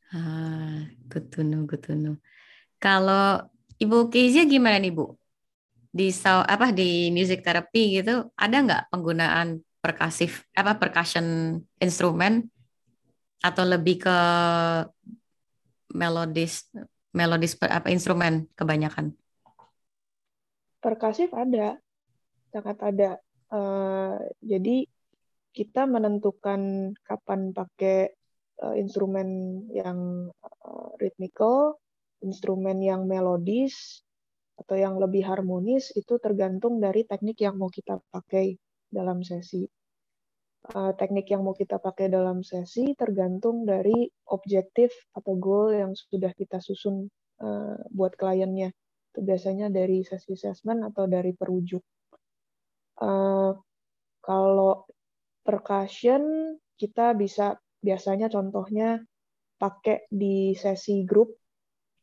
[0.09, 0.89] Ah,
[1.85, 2.17] to know.
[2.81, 3.45] Kalau
[3.77, 5.19] Ibu Kezia gimana nih Bu?
[5.89, 6.13] di
[6.45, 12.45] apa di music therapy gitu ada nggak penggunaan perkasif apa percussion instrumen
[13.41, 14.19] atau lebih ke
[15.95, 16.69] melodis
[17.15, 19.17] melodis apa instrumen kebanyakan?
[20.79, 21.81] Perkasif ada,
[22.53, 23.11] sangat ada.
[23.49, 24.85] Uh, jadi
[25.57, 28.18] kita menentukan kapan pakai
[28.63, 29.29] uh, instrumen
[29.71, 31.79] yang uh, ritmikal,
[32.23, 34.03] instrumen yang melodis,
[34.59, 38.59] atau yang lebih harmonis itu tergantung dari teknik yang mau kita pakai
[38.91, 39.63] dalam sesi.
[40.75, 46.35] Uh, teknik yang mau kita pakai dalam sesi tergantung dari objektif atau goal yang sudah
[46.35, 47.07] kita susun
[47.95, 48.75] buat kliennya.
[49.15, 51.87] Itu biasanya dari sesi assessment atau dari perujuk.
[54.19, 54.73] Kalau
[55.47, 56.23] percussion
[56.75, 59.03] kita bisa biasanya contohnya
[59.59, 61.39] pakai di sesi grup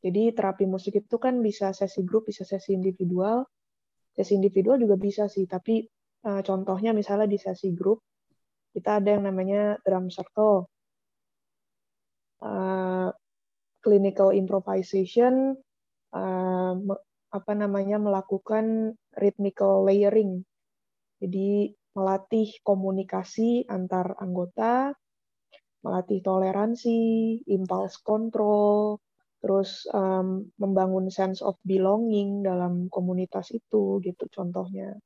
[0.06, 3.42] jadi terapi musik itu kan bisa sesi grup, bisa sesi individual.
[4.14, 5.82] Sesi individual juga bisa sih, tapi
[6.30, 8.06] uh, contohnya misalnya di sesi grup,
[8.70, 10.70] kita ada yang namanya drum circle.
[12.38, 13.10] Uh,
[13.82, 15.58] clinical improvisation,
[16.14, 16.74] uh,
[17.34, 20.46] apa namanya melakukan rhythmical layering.
[21.18, 24.94] Jadi melatih komunikasi antar anggota,
[25.86, 26.98] melatih toleransi,
[27.46, 28.98] impulse control,
[29.38, 34.98] terus um, membangun sense of belonging dalam komunitas itu gitu contohnya.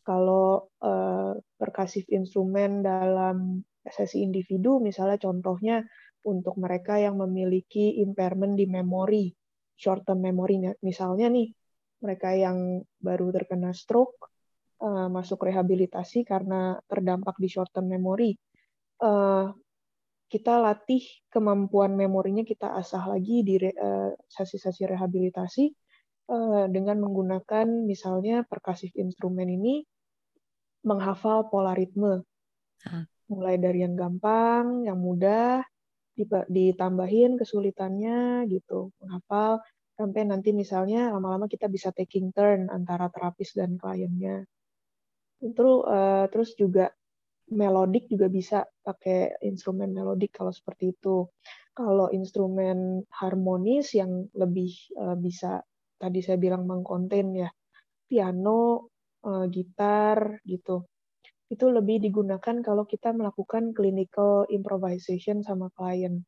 [0.00, 5.84] Kalau uh, perkasif instrumen dalam sesi individu misalnya contohnya
[6.24, 9.32] untuk mereka yang memiliki impairment di memori
[9.76, 11.48] short term memory misalnya nih
[12.04, 14.28] mereka yang baru terkena stroke
[14.82, 18.38] uh, masuk rehabilitasi karena terdampak di short term memory.
[18.98, 19.54] Uh,
[20.28, 21.00] kita latih
[21.32, 25.64] kemampuan memorinya kita asah lagi di uh, sesi-sesi rehabilitasi
[26.28, 29.88] uh, dengan menggunakan misalnya perkasif instrumen ini
[30.84, 32.22] menghafal pola ritme.
[33.28, 35.64] Mulai dari yang gampang yang mudah
[36.48, 39.62] ditambahin kesulitannya gitu menghafal
[39.98, 44.46] sampai nanti misalnya lama-lama kita bisa taking turn antara terapis dan kliennya.
[45.40, 46.92] Terus uh, terus juga
[47.48, 51.28] melodik juga bisa pakai instrumen melodik kalau seperti itu.
[51.72, 55.62] Kalau instrumen harmonis yang lebih uh, bisa
[55.98, 57.50] tadi saya bilang mengkonten ya
[58.08, 58.90] piano,
[59.24, 60.84] uh, gitar gitu.
[61.48, 66.26] Itu lebih digunakan kalau kita melakukan clinical improvisation sama klien.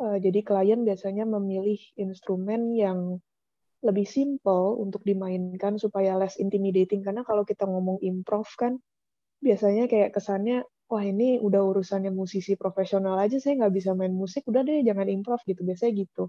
[0.00, 3.18] Uh, jadi klien biasanya memilih instrumen yang
[3.80, 8.76] lebih simple untuk dimainkan supaya less intimidating karena kalau kita ngomong improv kan
[9.40, 14.44] biasanya kayak kesannya wah ini udah urusannya musisi profesional aja saya nggak bisa main musik
[14.50, 16.28] udah deh jangan improv gitu biasanya gitu.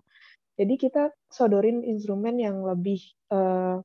[0.55, 3.01] Jadi kita sodorin instrumen yang lebih
[3.33, 3.81] uh,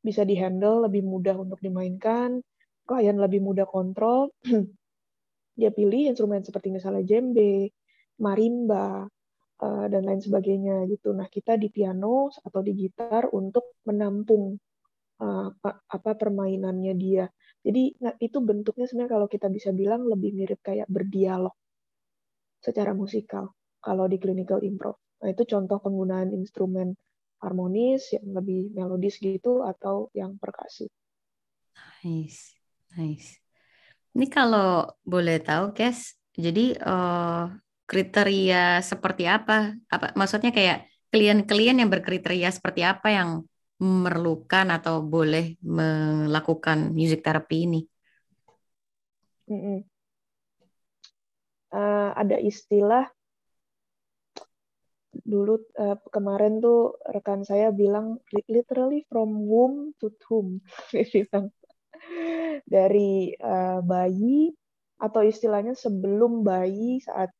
[0.00, 2.40] bisa dihandle lebih mudah untuk dimainkan
[2.84, 4.28] klien lebih mudah kontrol
[5.58, 7.72] dia pilih instrumen seperti misalnya djembe
[8.20, 9.08] marimba
[9.60, 11.12] uh, dan lain sebagainya gitu.
[11.12, 14.54] Nah kita di piano atau di gitar untuk menampung
[15.20, 17.24] uh, apa permainannya dia
[17.64, 21.56] jadi nah, itu bentuknya sebenarnya kalau kita bisa bilang lebih mirip kayak berdialog
[22.60, 25.00] secara musikal kalau di clinical improv.
[25.24, 26.92] Nah itu contoh penggunaan instrumen
[27.40, 30.92] harmonis yang lebih melodis gitu atau yang perkasif.
[32.04, 32.52] Nice,
[32.96, 33.40] nice.
[34.12, 37.48] Ini kalau boleh tahu, Kes, jadi uh,
[37.84, 39.72] kriteria seperti apa?
[39.88, 43.28] Apa maksudnya kayak klien-klien yang berkriteria seperti apa yang
[43.78, 47.80] memerlukan atau boleh melakukan music therapy ini?
[49.50, 49.78] Mm -mm.
[51.74, 53.10] Uh, ada istilah
[55.22, 58.18] dulu uh, kemarin tuh rekan saya bilang
[58.50, 60.58] literally from womb to tomb
[62.74, 64.50] dari uh, bayi
[64.98, 67.30] atau istilahnya sebelum bayi saat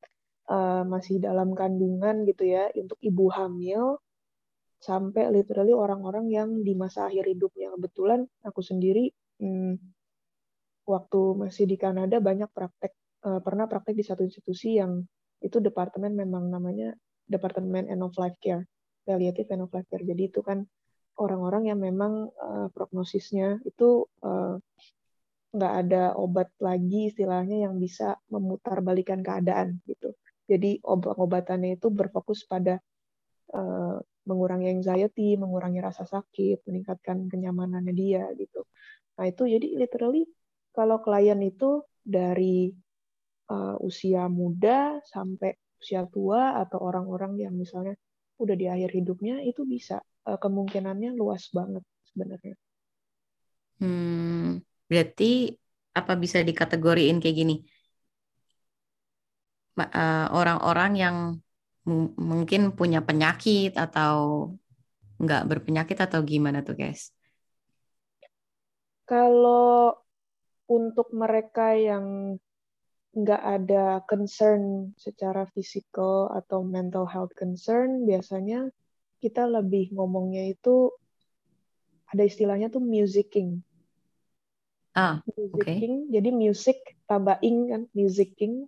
[0.50, 3.98] uh, masih dalam kandungan gitu ya untuk ibu hamil
[4.84, 7.72] sampai literally orang-orang yang di masa akhir hidupnya.
[7.72, 9.08] Kebetulan aku sendiri
[9.40, 9.80] hmm,
[10.84, 12.92] waktu masih di Kanada banyak praktek
[13.24, 15.00] uh, pernah praktek di satu institusi yang
[15.40, 16.92] itu departemen memang namanya
[17.24, 18.68] departemen end of life care
[19.08, 20.04] palliative end of life care.
[20.04, 20.68] Jadi itu kan
[21.16, 24.60] orang-orang yang memang uh, prognosisnya itu uh,
[25.54, 28.82] nggak ada obat lagi istilahnya yang bisa memutar
[29.22, 30.12] keadaan gitu.
[30.44, 32.82] Jadi obat-obatannya itu berfokus pada
[34.24, 38.64] mengurangi anxiety, mengurangi rasa sakit, meningkatkan kenyamanannya dia gitu.
[39.20, 40.26] Nah itu jadi literally
[40.74, 42.72] kalau klien itu dari
[43.52, 47.94] uh, usia muda sampai usia tua atau orang-orang yang misalnya
[48.40, 52.56] udah di akhir hidupnya itu bisa uh, kemungkinannya luas banget sebenarnya.
[53.78, 55.52] Hmm, berarti
[55.94, 57.54] apa bisa dikategoriin kayak gini?
[59.74, 61.16] Eh, orang-orang uh, yang
[62.16, 64.48] mungkin punya penyakit atau
[65.20, 67.12] nggak berpenyakit atau gimana tuh guys?
[69.04, 69.92] Kalau
[70.64, 72.36] untuk mereka yang
[73.14, 78.72] nggak ada concern secara fisikal atau mental health concern, biasanya
[79.22, 80.90] kita lebih ngomongnya itu
[82.10, 83.62] ada istilahnya tuh musicking.
[84.96, 86.10] Ah, musicking.
[86.10, 86.14] Okay.
[86.16, 88.66] Jadi music tabaing kan, musicking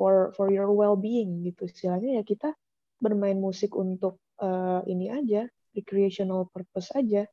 [0.00, 1.68] for for your well-being gitu.
[1.68, 2.56] Istilahnya ya kita
[2.96, 5.44] bermain musik untuk uh, ini aja,
[5.76, 7.28] recreational purpose aja.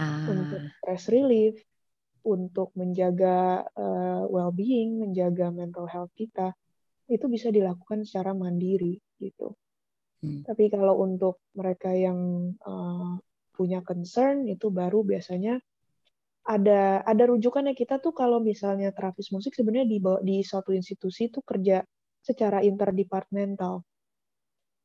[0.00, 0.24] Ah.
[0.24, 1.60] Untuk stress relief,
[2.24, 6.56] untuk menjaga uh, well-being, menjaga mental health kita,
[7.12, 9.52] itu bisa dilakukan secara mandiri gitu.
[10.24, 10.40] Hmm.
[10.40, 13.20] Tapi kalau untuk mereka yang uh,
[13.52, 15.60] punya concern itu baru biasanya
[16.46, 21.42] ada ada rujukannya kita tuh kalau misalnya terapis musik sebenarnya di di suatu institusi itu
[21.42, 21.82] kerja
[22.26, 23.86] secara interdepartmental.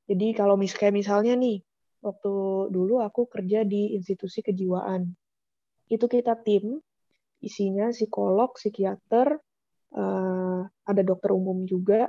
[0.06, 1.66] Jadi kalau mis kayak misalnya nih
[2.06, 2.34] waktu
[2.70, 5.10] dulu aku kerja di institusi kejiwaan.
[5.90, 6.78] Itu kita tim
[7.42, 9.34] isinya psikolog, psikiater,
[9.98, 12.06] uh, ada dokter umum juga,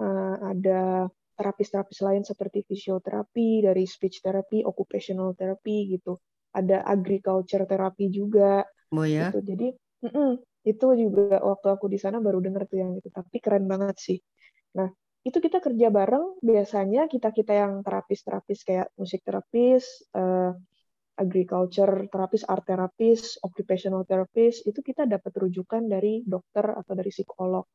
[0.00, 6.18] uh, ada terapis-terapis lain seperti fisioterapi, dari speech therapy, occupational therapy gitu.
[6.52, 8.66] Ada agriculture therapy juga.
[8.90, 9.30] Oh ya.
[9.30, 9.40] Gitu.
[9.46, 9.68] Jadi
[10.04, 10.30] mm -mm,
[10.66, 13.08] itu juga waktu aku di sana baru dengar tuh yang itu.
[13.08, 14.18] Tapi keren banget sih.
[14.76, 14.88] Nah,
[15.24, 20.52] itu kita kerja bareng biasanya kita kita yang terapis-terapis kayak musik terapis, uh,
[21.18, 27.66] agriculture terapis, art terapis, occupational therapist, itu kita dapat rujukan dari dokter atau dari psikolog.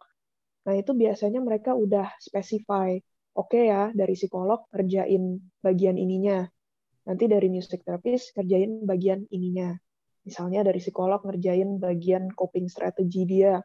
[0.63, 2.95] Nah, itu biasanya mereka udah specify,
[3.35, 6.47] oke okay ya, dari psikolog kerjain bagian ininya.
[7.03, 9.75] Nanti dari music therapist kerjain bagian ininya.
[10.23, 13.59] Misalnya dari psikolog ngerjain bagian coping strategy dia.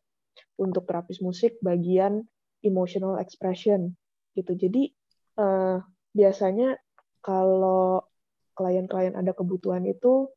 [0.59, 2.23] Untuk terapis musik bagian
[2.63, 3.95] emotional expression
[4.35, 4.55] gitu.
[4.55, 4.91] Jadi
[5.39, 5.83] uh,
[6.15, 6.79] biasanya
[7.23, 8.03] kalau
[8.59, 10.31] klien-klien ada kebutuhan itu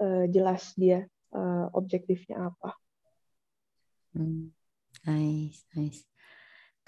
[0.00, 1.04] uh, jelas dia
[1.36, 2.72] uh, objektifnya apa.
[4.16, 4.50] Hmm,
[5.04, 6.04] nice, nice.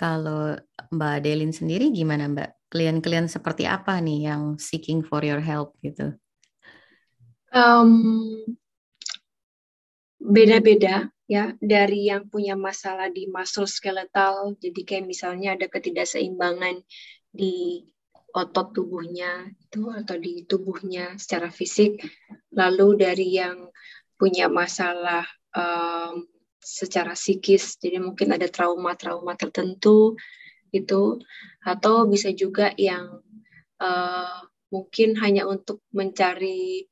[0.00, 0.56] Kalau
[0.88, 2.50] Mbak Delin sendiri gimana Mbak?
[2.70, 6.14] Klien-klien seperti apa nih yang seeking for your help gitu?
[7.50, 8.46] Um,
[10.20, 14.52] beda-beda ya dari yang punya masalah di muscle skeletal.
[14.60, 16.84] Jadi kayak misalnya ada ketidakseimbangan
[17.32, 17.88] di
[18.30, 22.04] otot tubuhnya itu atau di tubuhnya secara fisik.
[22.52, 23.72] Lalu dari yang
[24.20, 25.24] punya masalah
[25.56, 26.28] um,
[26.60, 30.20] secara psikis jadi mungkin ada trauma-trauma tertentu
[30.70, 31.16] itu.
[31.64, 33.24] Atau bisa juga yang
[33.80, 36.86] uh, mungkin hanya untuk mencari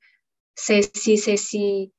[0.58, 1.92] sesi-sesi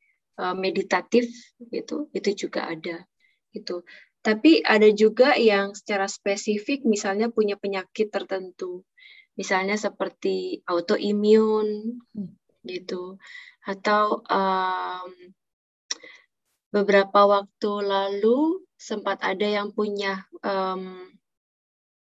[0.56, 1.28] meditatif
[1.67, 3.04] gitu itu juga ada
[3.52, 3.84] itu
[4.19, 8.84] tapi ada juga yang secara spesifik misalnya punya penyakit tertentu.
[9.39, 11.95] Misalnya seperti autoimun
[12.67, 13.15] gitu.
[13.63, 15.12] Atau um,
[16.75, 21.08] beberapa waktu lalu sempat ada yang punya um,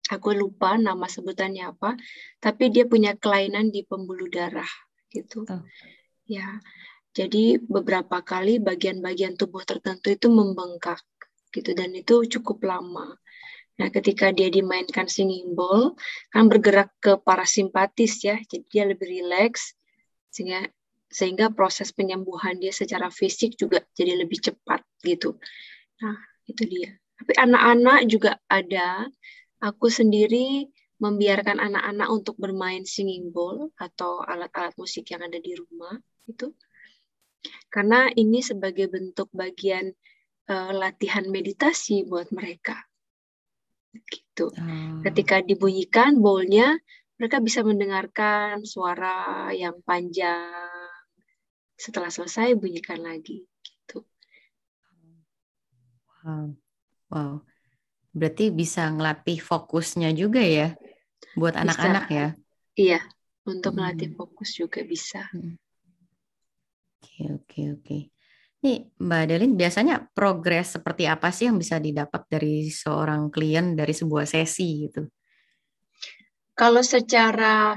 [0.10, 1.96] aku lupa nama sebutannya apa
[2.42, 4.70] tapi dia punya kelainan di pembuluh darah
[5.14, 5.46] gitu.
[5.50, 5.62] Oh.
[6.26, 6.62] ya
[7.14, 11.02] jadi beberapa kali bagian-bagian tubuh tertentu itu membengkak
[11.54, 13.18] gitu dan itu cukup lama
[13.74, 15.98] Nah, ketika dia dimainkan singing ball,
[16.30, 19.74] kan bergerak ke parasimpatis ya, jadi dia lebih rileks
[20.30, 20.70] sehingga
[21.14, 25.38] sehingga proses penyembuhan dia secara fisik juga jadi lebih cepat gitu.
[26.02, 26.18] Nah,
[26.50, 26.98] itu dia.
[27.18, 29.06] Tapi anak-anak juga ada.
[29.62, 35.98] Aku sendiri membiarkan anak-anak untuk bermain singing ball atau alat-alat musik yang ada di rumah
[36.26, 36.54] itu.
[37.68, 39.92] Karena ini sebagai bentuk bagian
[40.48, 42.80] uh, latihan meditasi buat mereka
[43.94, 44.50] gitu.
[44.58, 45.06] Hmm.
[45.06, 46.78] Ketika dibunyikan bowlnya,
[47.22, 50.50] mereka bisa mendengarkan suara yang panjang.
[51.78, 54.02] Setelah selesai bunyikan lagi gitu.
[56.24, 56.58] Wow.
[57.14, 57.34] Wow.
[58.14, 60.78] Berarti bisa ngelatih fokusnya juga ya
[61.34, 62.28] buat anak-anak ya?
[62.74, 63.02] Iya,
[63.46, 63.80] untuk hmm.
[63.82, 65.30] melatih fokus juga bisa.
[65.34, 65.58] Hmm.
[67.04, 67.98] Oke, oke, oke.
[68.64, 73.92] Nih, Mbak Adeline, biasanya progres seperti apa sih yang bisa didapat dari seorang klien dari
[73.92, 75.04] sebuah sesi gitu?
[76.56, 77.76] Kalau secara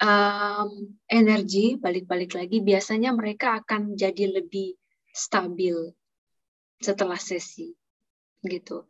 [0.00, 0.70] um,
[1.04, 4.72] energi, balik-balik lagi, biasanya mereka akan jadi lebih
[5.12, 5.76] stabil
[6.80, 7.68] setelah sesi,
[8.40, 8.88] gitu.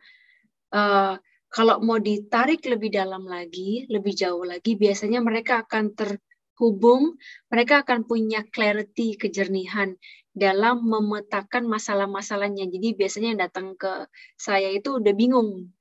[0.70, 1.18] Uh,
[1.50, 6.22] kalau mau ditarik lebih dalam lagi, lebih jauh lagi, biasanya mereka akan ter
[6.60, 7.16] hubung,
[7.48, 9.96] mereka akan punya clarity, kejernihan
[10.32, 12.68] dalam memetakan masalah-masalahnya.
[12.68, 15.72] Jadi biasanya yang datang ke saya itu udah bingung.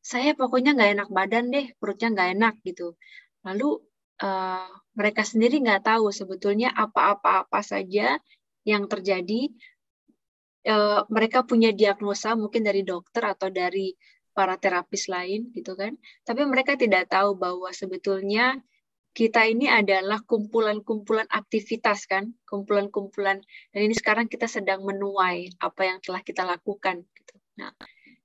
[0.00, 2.96] Saya pokoknya nggak enak badan deh, perutnya nggak enak gitu.
[3.44, 3.80] Lalu
[4.24, 8.16] uh, mereka sendiri nggak tahu sebetulnya apa-apa-apa saja
[8.64, 9.52] yang terjadi.
[10.68, 13.94] Uh, mereka punya diagnosa mungkin dari dokter atau dari
[14.32, 15.92] para terapis lain gitu kan.
[16.24, 18.56] Tapi mereka tidak tahu bahwa sebetulnya
[19.18, 23.42] kita ini adalah kumpulan-kumpulan aktivitas kan, kumpulan-kumpulan
[23.74, 27.34] dan ini sekarang kita sedang menuai apa yang telah kita lakukan gitu.
[27.58, 27.74] Nah,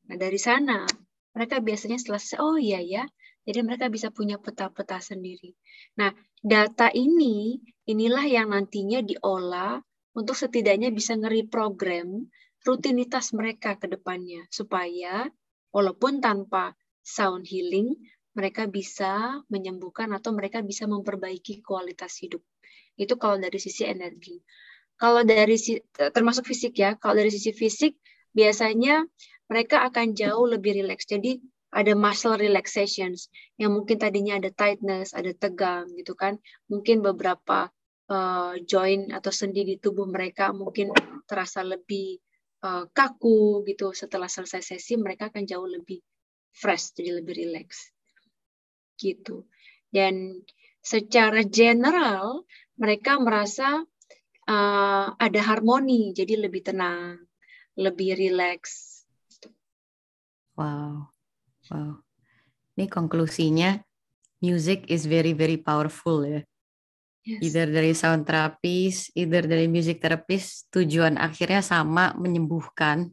[0.06, 0.86] nah dari sana
[1.34, 3.10] mereka biasanya setelah oh iya ya,
[3.41, 5.58] jadi mereka bisa punya peta-peta sendiri.
[5.98, 6.14] Nah,
[6.46, 7.58] data ini
[7.89, 9.82] inilah yang nantinya diolah
[10.14, 12.30] untuk setidaknya bisa ngeri program
[12.62, 15.26] rutinitas mereka ke depannya supaya
[15.74, 17.98] walaupun tanpa sound healing
[18.34, 22.42] mereka bisa menyembuhkan atau mereka bisa memperbaiki kualitas hidup.
[22.98, 24.42] Itu kalau dari sisi energi.
[24.98, 25.58] Kalau dari
[25.94, 27.98] termasuk fisik ya, kalau dari sisi fisik
[28.34, 29.06] biasanya
[29.50, 31.06] mereka akan jauh lebih rileks.
[31.06, 31.42] Jadi
[31.74, 36.38] ada muscle relaxations yang mungkin tadinya ada tightness, ada tegang gitu kan.
[36.70, 37.70] Mungkin beberapa
[38.10, 40.94] uh, joint atau sendi di tubuh mereka mungkin
[41.30, 42.18] terasa lebih
[42.66, 43.94] uh, kaku gitu.
[43.94, 46.02] Setelah selesai sesi mereka akan jauh lebih
[46.54, 47.93] fresh, jadi lebih rileks
[48.98, 49.46] gitu.
[49.94, 50.41] Dan
[50.84, 52.44] secara general
[52.76, 53.86] mereka merasa
[54.50, 57.22] uh, ada harmoni, jadi lebih tenang,
[57.78, 59.06] lebih rileks.
[60.54, 61.10] Wow,
[61.74, 61.94] wow.
[62.78, 63.78] Ini konklusinya,
[64.41, 66.41] music is very very powerful ya.
[67.24, 67.39] Yes.
[67.39, 73.08] Either dari sound therapist, either dari music therapist, tujuan akhirnya sama menyembuhkan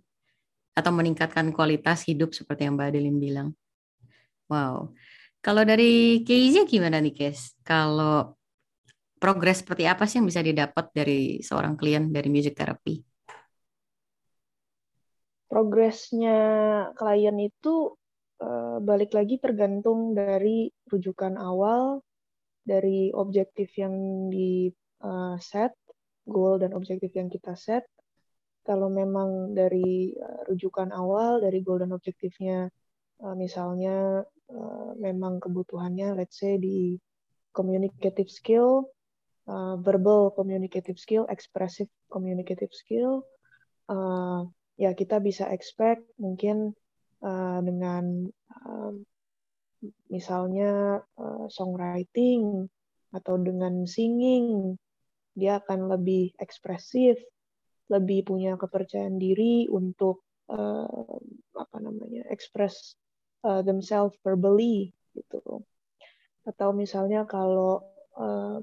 [0.75, 3.49] atau meningkatkan kualitas hidup seperti yang Mbak Adeline bilang.
[4.51, 4.99] Wow.
[5.41, 7.57] Kalau dari Keizia gimana nih, Kes?
[7.65, 8.37] Kalau
[9.17, 13.01] progres seperti apa sih yang bisa didapat dari seorang klien dari music therapy?
[15.49, 16.37] Progresnya
[16.93, 17.97] klien itu
[18.45, 22.05] uh, balik lagi tergantung dari rujukan awal,
[22.61, 24.69] dari objektif yang di
[25.01, 25.73] uh, set,
[26.29, 27.89] goal dan objektif yang kita set.
[28.61, 32.69] Kalau memang dari uh, rujukan awal, dari goal dan objektifnya,
[33.25, 36.97] uh, misalnya uh, memang kebutuhannya let's say di
[37.53, 38.89] communicative skill,
[39.51, 43.27] uh, verbal communicative skill, expressive communicative skill,
[44.79, 46.73] ya kita bisa expect mungkin
[47.67, 48.31] dengan
[50.07, 51.03] misalnya
[51.51, 52.71] songwriting
[53.11, 54.79] atau dengan singing
[55.35, 57.19] dia akan lebih ekspresif,
[57.91, 60.23] lebih punya kepercayaan diri untuk
[61.51, 62.95] apa namanya express
[63.45, 65.65] uh, themselves verbally gitu.
[66.45, 67.85] Atau misalnya kalau
[68.17, 68.61] uh,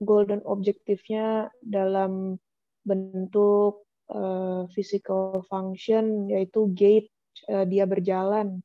[0.00, 2.36] goal dan objektifnya dalam
[2.84, 7.08] bentuk uh, physical function yaitu gait
[7.48, 8.60] uh, dia berjalan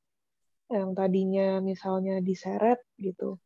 [0.69, 3.39] yang tadinya misalnya diseret gitu.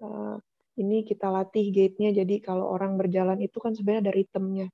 [0.00, 0.38] Uh,
[0.80, 4.68] ini kita latih gate-nya jadi kalau orang berjalan itu kan sebenarnya ada ritmenya.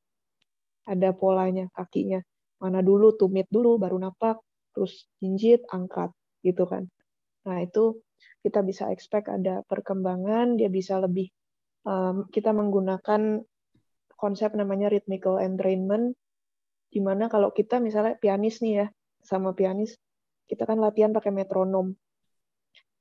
[0.86, 2.22] Ada polanya kakinya.
[2.62, 4.38] Mana dulu tumit dulu baru napak,
[4.70, 6.14] terus jinjit, angkat
[6.46, 6.86] gitu kan.
[7.50, 7.98] Nah itu
[8.46, 11.34] kita bisa expect ada perkembangan, dia bisa lebih
[11.82, 13.42] um, kita menggunakan
[14.14, 16.14] konsep namanya rhythmical entrainment,
[16.88, 18.86] di mana kalau kita misalnya pianis nih ya,
[19.20, 19.98] sama pianis,
[20.46, 21.92] kita kan latihan pakai metronom.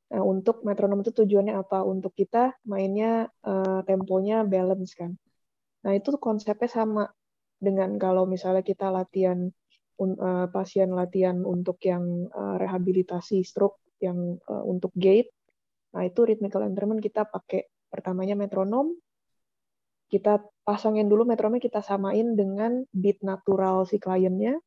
[0.06, 1.82] Nah, untuk metronom itu tujuannya apa?
[1.82, 5.18] Untuk kita mainnya uh, temponya balance kan.
[5.86, 7.04] Nah, itu konsepnya sama
[7.58, 9.50] dengan kalau misalnya kita latihan
[10.00, 15.32] uh, pasien latihan untuk yang uh, rehabilitasi stroke yang uh, untuk gait.
[15.96, 18.92] Nah, itu rhythmical entrainment kita pakai pertamanya metronom.
[20.12, 24.60] Kita pasangin dulu metronomnya kita samain dengan beat natural si kliennya.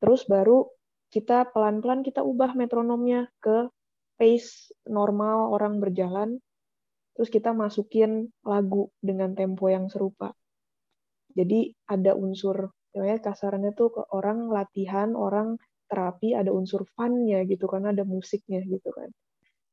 [0.00, 0.66] Terus baru
[1.12, 3.68] kita pelan-pelan kita ubah metronomnya ke
[4.18, 6.40] pace normal orang berjalan.
[7.14, 10.34] Terus kita masukin lagu dengan tempo yang serupa.
[11.34, 15.58] Jadi ada unsur ya kasarannya tuh ke orang latihan orang
[15.90, 19.10] terapi ada unsur funnya gitu karena ada musiknya gitu kan.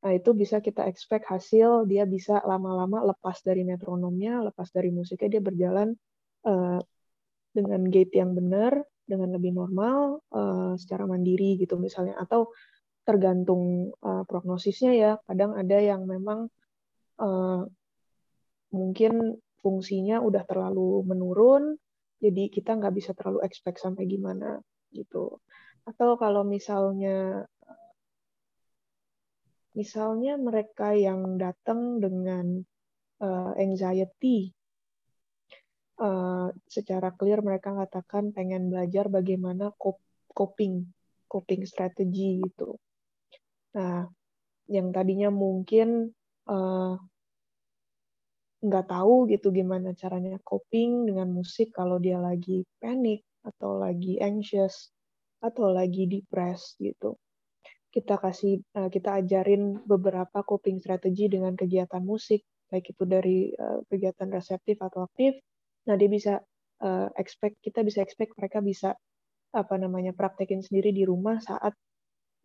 [0.01, 5.37] Nah itu bisa kita expect hasil dia bisa lama-lama lepas dari metronomnya lepas dari musiknya
[5.37, 5.93] dia berjalan
[6.49, 6.81] uh,
[7.53, 12.17] dengan gate yang benar dengan lebih normal uh, secara mandiri gitu misalnya.
[12.17, 12.49] Atau
[13.05, 15.11] tergantung uh, prognosisnya ya.
[15.29, 16.49] Kadang ada yang memang
[17.21, 17.61] uh,
[18.73, 21.77] mungkin fungsinya udah terlalu menurun
[22.21, 24.61] jadi kita nggak bisa terlalu expect sampai gimana
[24.93, 25.41] gitu
[25.81, 27.49] atau kalau misalnya
[29.71, 32.61] misalnya mereka yang datang dengan
[33.23, 34.51] uh, anxiety.
[36.01, 39.69] Uh, secara clear mereka katakan pengen belajar bagaimana
[40.33, 40.89] coping,
[41.29, 42.73] coping strategi gitu.
[43.77, 44.09] Nah,
[44.65, 46.09] yang tadinya mungkin
[46.49, 46.97] uh,
[48.61, 54.93] nggak tahu gitu gimana caranya coping dengan musik kalau dia lagi panik atau lagi anxious
[55.41, 57.17] atau lagi depressed gitu.
[57.91, 63.83] Kita kasih uh, kita ajarin beberapa coping strategi dengan kegiatan musik baik itu dari uh,
[63.91, 65.35] kegiatan reseptif atau aktif.
[65.91, 66.39] Nah dia bisa
[66.79, 68.95] uh, expect kita bisa expect mereka bisa
[69.51, 71.75] apa namanya praktekin sendiri di rumah saat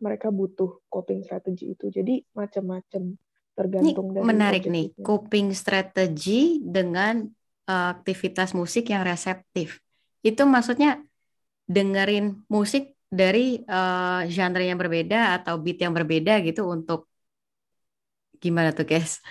[0.02, 1.88] mereka butuh coping strategi itu.
[1.88, 3.14] Jadi macam-macam
[3.56, 7.24] tergantung Ini dari menarik nih coping strategi dengan
[7.66, 9.80] uh, aktivitas musik yang reseptif
[10.20, 11.00] itu maksudnya
[11.66, 17.08] dengerin musik dari uh, genre yang berbeda atau beat yang berbeda gitu untuk
[18.42, 19.22] gimana tuh guys?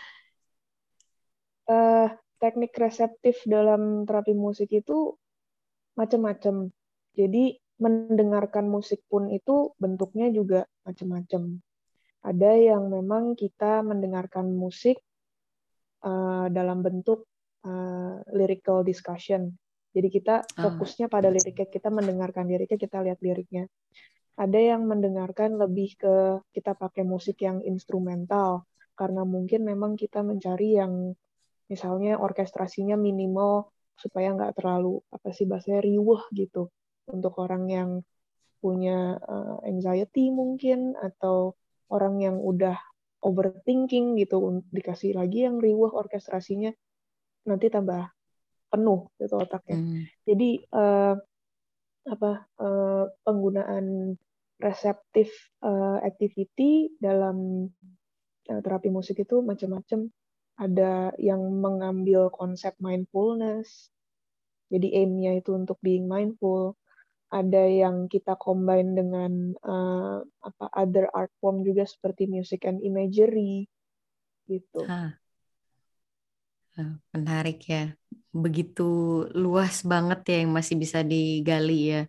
[1.70, 2.10] Uh,
[2.40, 5.16] teknik reseptif dalam terapi musik itu
[6.00, 6.72] macam-macam.
[7.16, 11.60] Jadi mendengarkan musik pun itu bentuknya juga macam-macam.
[12.26, 14.98] Ada yang memang kita mendengarkan musik
[16.02, 17.30] uh, dalam bentuk
[17.62, 19.54] uh, lyrical discussion.
[19.96, 20.46] Jadi kita ah.
[20.60, 23.70] fokusnya pada liriknya, kita mendengarkan liriknya, kita lihat liriknya.
[24.36, 28.68] Ada yang mendengarkan lebih ke kita pakai musik yang instrumental,
[29.00, 31.16] karena mungkin memang kita mencari yang
[31.72, 36.68] misalnya orkestrasinya minimal supaya nggak terlalu apa sih bahasanya riuh gitu
[37.08, 37.90] untuk orang yang
[38.60, 41.56] punya uh, anxiety mungkin atau
[41.90, 42.78] orang yang udah
[43.26, 46.70] overthinking gitu dikasih lagi yang riuh orkestrasinya
[47.50, 48.10] nanti tambah
[48.70, 49.78] penuh gitu otaknya.
[49.82, 50.04] Hmm.
[50.26, 51.16] Jadi uh,
[52.06, 52.32] apa
[52.62, 54.18] uh, penggunaan
[54.62, 55.34] reseptif
[55.66, 57.70] uh, activity dalam
[58.50, 60.10] uh, terapi musik itu macam-macam.
[60.56, 63.92] Ada yang mengambil konsep mindfulness.
[64.72, 66.80] Jadi aimnya itu untuk being mindful.
[67.34, 73.66] Ada yang kita combine dengan uh, apa other art form juga seperti music and imagery
[74.46, 74.86] gitu.
[74.86, 75.18] Ah.
[77.16, 77.96] Menarik ya
[78.36, 78.84] begitu
[79.32, 82.02] luas banget ya yang masih bisa digali ya.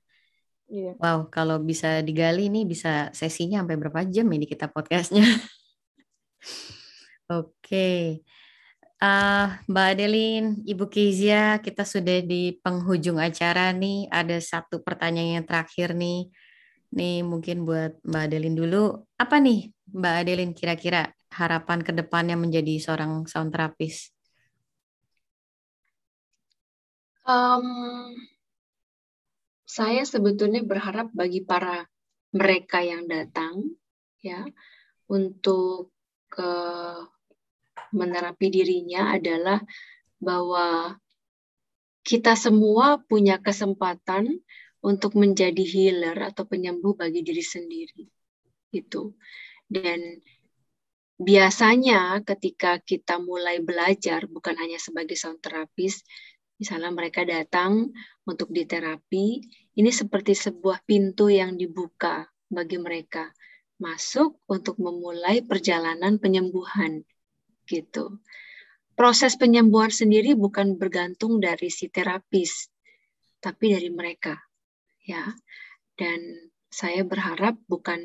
[0.67, 0.99] Iya.
[0.99, 5.23] Wow, kalau bisa digali nih bisa sesinya sampai berapa jam ini kita podcastnya.
[7.31, 8.27] Oke.
[9.07, 14.11] Uh, Mbak Adeline, Ibu Kezia, kita sudah di penghujung acara nih.
[14.11, 16.26] Ada satu pertanyaan yang terakhir nih.
[16.90, 19.07] Nih mungkin buat Mbak Adeline dulu.
[19.14, 24.11] Apa nih Mbak Adeline kira-kira harapan ke depannya menjadi seorang sound therapist?
[27.22, 28.11] Um,
[29.70, 31.86] saya sebetulnya berharap bagi para
[32.34, 33.70] mereka yang datang
[34.18, 34.42] ya
[35.07, 35.94] untuk
[36.26, 36.50] ke
[37.93, 39.61] menerapi dirinya adalah
[40.18, 40.97] bahwa
[42.07, 44.41] kita semua punya kesempatan
[44.80, 48.07] untuk menjadi healer atau penyembuh bagi diri sendiri
[48.70, 49.14] itu
[49.66, 50.22] dan
[51.16, 56.07] biasanya ketika kita mulai belajar bukan hanya sebagai sound therapist
[56.57, 57.93] misalnya mereka datang
[58.26, 59.45] untuk diterapi,
[59.76, 63.30] ini seperti sebuah pintu yang dibuka bagi mereka
[63.76, 67.05] masuk untuk memulai perjalanan penyembuhan
[67.69, 68.23] gitu.
[68.97, 72.73] Proses penyembuhan sendiri bukan bergantung dari si terapis,
[73.43, 74.41] tapi dari mereka
[75.05, 75.23] ya.
[75.97, 78.01] Dan saya berharap bukan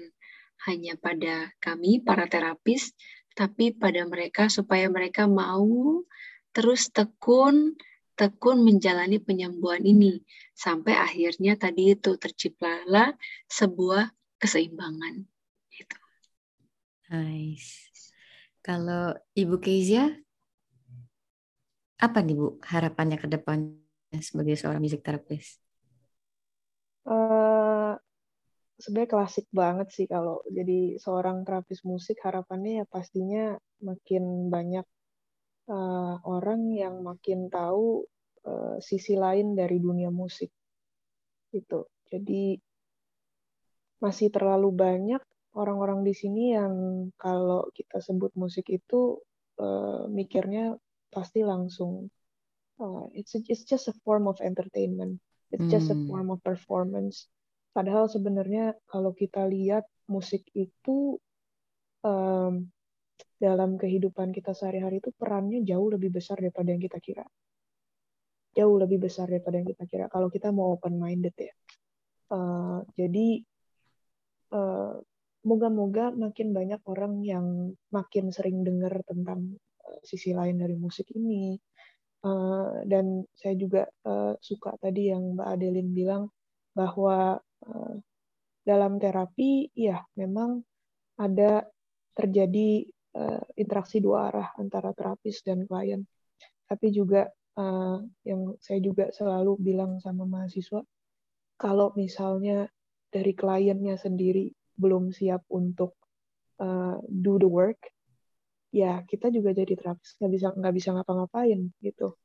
[0.67, 2.91] hanya pada kami para terapis,
[3.33, 6.03] tapi pada mereka supaya mereka mau
[6.51, 7.79] terus tekun
[8.19, 10.21] tekun menjalani penyembuhan ini
[10.53, 13.17] sampai akhirnya tadi itu terciptalah
[13.49, 15.25] sebuah keseimbangan.
[15.73, 15.97] Itu.
[17.09, 17.90] Nice.
[18.61, 20.13] Kalau Ibu Kezia,
[21.97, 25.57] apa nih Bu harapannya ke depannya sebagai seorang music therapist?
[27.01, 27.97] Uh,
[28.81, 34.85] sebenarnya klasik banget sih kalau jadi seorang terapis musik harapannya ya pastinya makin banyak
[35.69, 38.05] uh, orang yang makin tahu
[38.45, 40.49] uh, sisi lain dari dunia musik
[41.53, 42.57] gitu jadi
[44.01, 45.21] masih terlalu banyak
[45.57, 46.73] orang-orang di sini yang
[47.19, 49.19] kalau kita sebut musik itu
[49.59, 50.79] uh, mikirnya
[51.11, 52.07] pasti langsung
[52.79, 55.19] uh, it's it's just a form of entertainment
[55.51, 56.07] it's just a hmm.
[56.07, 57.27] form of performance
[57.75, 61.19] padahal sebenarnya kalau kita lihat musik itu
[62.03, 62.67] um,
[63.41, 67.25] dalam kehidupan kita sehari-hari itu perannya jauh lebih besar daripada yang kita kira.
[68.53, 70.05] Jauh lebih besar daripada yang kita kira.
[70.11, 71.55] Kalau kita mau open minded ya.
[72.31, 73.41] Uh, jadi
[74.53, 75.01] uh,
[75.41, 79.57] moga-moga makin banyak orang yang makin sering dengar tentang
[80.05, 81.57] sisi lain dari musik ini.
[82.21, 86.23] Uh, dan saya juga uh, suka tadi yang Mbak Adeline bilang
[86.77, 87.93] bahwa uh,
[88.61, 90.61] dalam terapi, ya memang
[91.17, 91.65] ada
[92.13, 92.85] terjadi
[93.17, 96.05] uh, interaksi dua arah antara terapis dan klien.
[96.69, 97.25] Tapi juga
[97.57, 100.85] uh, yang saya juga selalu bilang sama mahasiswa,
[101.57, 102.69] kalau misalnya
[103.09, 105.95] dari kliennya sendiri belum siap untuk
[106.61, 107.81] uh, do the work,
[108.71, 112.15] ya kita juga jadi terapis nggak bisa nggak bisa ngapa-ngapain gitu.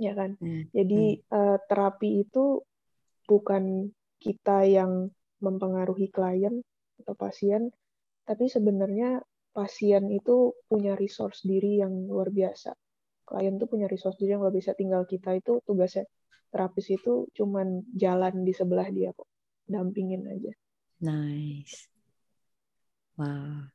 [0.00, 0.34] Ya kan?
[0.40, 0.66] Hmm.
[0.72, 1.30] jadi hmm.
[1.30, 2.64] Uh, terapi itu
[3.28, 6.62] bukan kita yang mempengaruhi klien
[7.02, 7.70] atau pasien
[8.22, 12.72] tapi sebenarnya pasien itu punya resource diri yang luar biasa.
[13.26, 14.78] Klien tuh punya resource diri yang luar biasa.
[14.78, 16.06] Tinggal kita itu tugasnya
[16.54, 19.28] terapis itu cuman jalan di sebelah dia kok.
[19.66, 20.52] Dampingin aja
[21.02, 21.90] nice
[23.18, 23.66] wow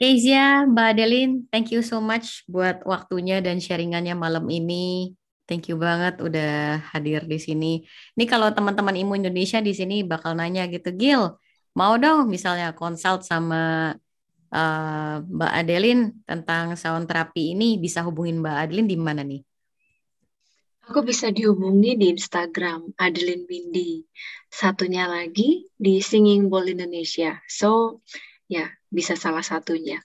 [0.00, 5.12] Kezia, Mbak Adeline, thank you so much buat waktunya dan sharingannya malam ini.
[5.44, 7.84] Thank you banget udah hadir di sini.
[8.16, 11.36] Ini kalau teman-teman Imu Indonesia di sini bakal nanya gitu, Gil,
[11.76, 13.92] mau dong misalnya konsult sama
[14.48, 19.44] uh, Mbak Adeline tentang sound terapi ini, bisa hubungin Mbak Adeline di mana nih?
[20.90, 24.02] Aku bisa dihubungi di Instagram Adeline Windy.
[24.50, 27.38] Satunya lagi di Singing Bowl Indonesia.
[27.46, 28.02] So,
[28.50, 30.02] ya bisa salah satunya.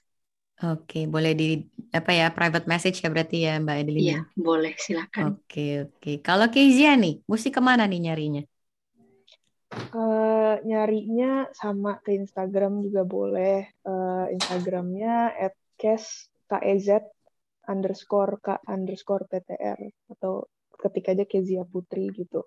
[0.62, 1.58] Oke, boleh di
[1.90, 4.06] apa ya private message ya berarti ya Mbak Adeline?
[4.06, 5.42] Iya, boleh silakan.
[5.42, 6.22] Oke, oke.
[6.22, 8.46] Kalau Kezia nih, mesti ke mana nih nyarinya?
[9.90, 13.74] Uh, nyarinya sama ke Instagram juga boleh.
[13.82, 16.86] Uh, Instagramnya at kes kez
[17.66, 19.82] underscore k underscore ptr
[20.14, 20.46] atau
[20.86, 22.46] ketik aja Kezia Putri gitu.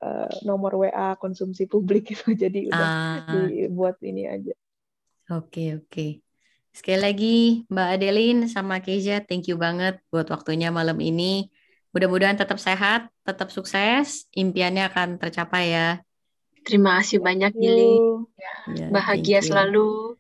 [0.05, 2.91] uh, nomor WA konsumsi publik itu jadi udah
[3.25, 4.53] uh, dibuat ini aja.
[5.33, 5.89] Oke okay, oke.
[5.89, 6.21] Okay.
[6.77, 11.49] Sekali lagi Mbak Adeline sama Keja, thank you banget buat waktunya malam ini.
[11.97, 16.05] Mudah-mudahan tetap sehat, tetap sukses, impiannya akan tercapai ya.
[16.67, 17.95] Terima kasih banyak Gili.
[18.75, 20.19] Ya, Bahagia selalu.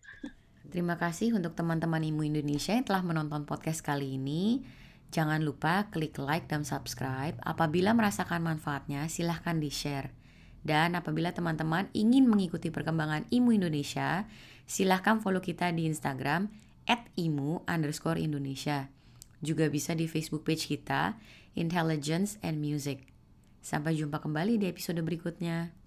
[0.70, 4.62] Terima kasih untuk teman-teman Imu Indonesia yang telah menonton podcast kali ini.
[5.10, 7.34] Jangan lupa klik like dan subscribe.
[7.42, 10.14] Apabila merasakan manfaatnya, silahkan di-share.
[10.62, 14.30] Dan apabila teman-teman ingin mengikuti perkembangan Imu Indonesia,
[14.70, 16.46] silahkan follow kita di Instagram
[16.86, 18.86] at imu underscore Indonesia.
[19.42, 21.18] Juga bisa di Facebook page kita,
[21.58, 23.02] Intelligence and Music.
[23.62, 25.85] Sampai jumpa kembali di episode berikutnya.